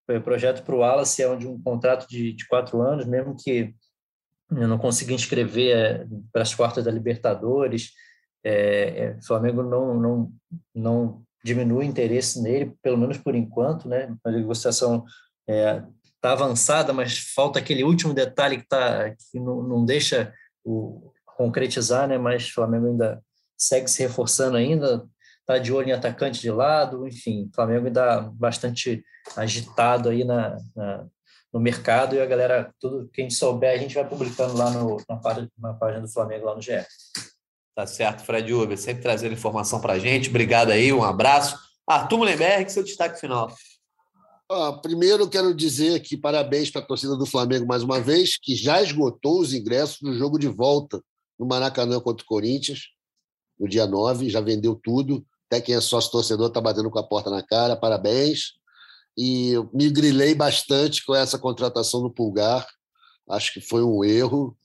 [0.09, 3.75] O projeto para o Wallace é onde um contrato de, de quatro anos, mesmo que
[4.49, 7.91] eu não consiga inscrever é, para as quartas da Libertadores,
[8.43, 10.31] é, é, Flamengo não, não,
[10.73, 14.15] não diminui o interesse nele, pelo menos por enquanto, né?
[14.23, 15.03] A negociação
[15.47, 15.83] é,
[16.15, 20.33] está avançada, mas falta aquele último detalhe que, tá, que não, não deixa
[20.63, 22.17] o concretizar, né?
[22.17, 23.21] Mas o Flamengo ainda
[23.57, 25.05] segue se reforçando ainda,
[25.47, 29.01] está de olho em atacante de lado, enfim, o Flamengo ainda bastante
[29.33, 31.07] agitado aí na, na,
[31.53, 34.69] no mercado e a galera, tudo que a gente souber, a gente vai publicando lá
[34.69, 36.85] no, na, página, na página do Flamengo lá no GE.
[37.73, 40.29] Tá certo, Fred Uber, sempre trazendo informação para a gente.
[40.29, 41.57] Obrigado aí, um abraço.
[41.87, 43.49] Arthur Mullenberg, seu destaque final.
[44.51, 48.53] Ah, primeiro, quero dizer que parabéns para a torcida do Flamengo mais uma vez, que
[48.53, 51.01] já esgotou os ingressos do jogo de volta
[51.39, 52.87] no Maracanã contra o Corinthians,
[53.57, 55.25] no dia 9, já vendeu tudo.
[55.47, 58.53] Até quem é sócio torcedor está batendo com a porta na cara, parabéns.
[59.17, 62.67] E me grilei bastante com essa contratação do Pulgar.
[63.29, 64.55] Acho que foi um erro,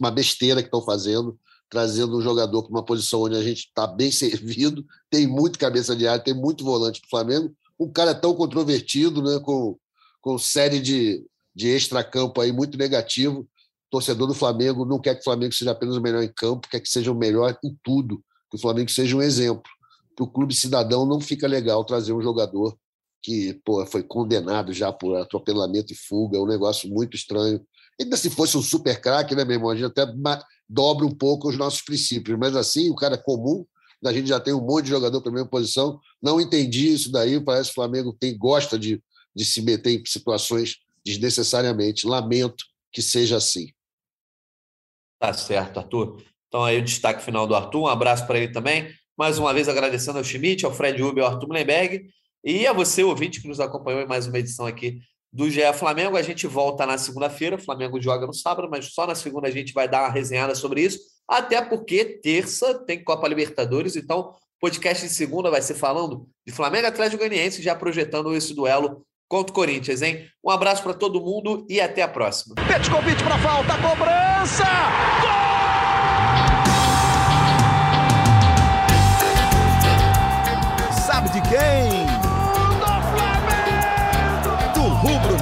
[0.00, 3.86] uma besteira que estão fazendo, trazendo um jogador para uma posição onde a gente está
[3.86, 8.14] bem servido, tem muito cabeça de área, tem muito volante para o Flamengo um cara
[8.14, 9.78] tão controvertido, né, com,
[10.20, 11.24] com série de,
[11.54, 13.48] de extra-campo aí muito negativo.
[13.90, 16.80] Torcedor do Flamengo não quer que o Flamengo seja apenas o melhor em campo, quer
[16.80, 19.70] que seja o melhor em tudo, que o Flamengo seja um exemplo.
[20.14, 22.76] Para o clube cidadão não fica legal trazer um jogador
[23.22, 27.60] que pô, foi condenado já por atropelamento e fuga, é um negócio muito estranho.
[28.00, 29.70] Ainda se fosse um super craque, né, meu irmão?
[29.70, 30.06] A gente até
[30.68, 33.64] dobra um pouco os nossos princípios, mas assim, o cara comum
[34.04, 36.00] a gente já tem um monte de jogador para a mesma posição.
[36.22, 37.40] Não entendi isso daí.
[37.40, 39.02] Parece que o Flamengo tem, gosta de,
[39.34, 42.06] de se meter em situações desnecessariamente.
[42.06, 43.72] Lamento que seja assim.
[45.18, 46.22] Tá certo, Arthur.
[46.48, 48.88] Então aí o destaque final do Arthur, um abraço para ele também.
[49.16, 52.06] Mais uma vez agradecendo ao Schmidt, ao Fred Uber, ao Arthur Mullenberg
[52.44, 55.00] e a você, ouvinte, que nos acompanhou em mais uma edição aqui
[55.32, 56.16] do GE Flamengo.
[56.16, 59.50] A gente volta na segunda-feira, o Flamengo joga no sábado, mas só na segunda a
[59.50, 65.04] gente vai dar uma resenhada sobre isso, até porque terça tem Copa Libertadores, então podcast
[65.04, 69.54] de segunda vai ser falando de Flamengo Atlético Goianiense, já projetando esse duelo contra o
[69.54, 70.26] Corinthians, hein?
[70.44, 72.54] Um abraço para todo mundo e até a próxima.
[72.90, 74.64] convite para falta, cobrança!
[75.20, 75.55] Gol!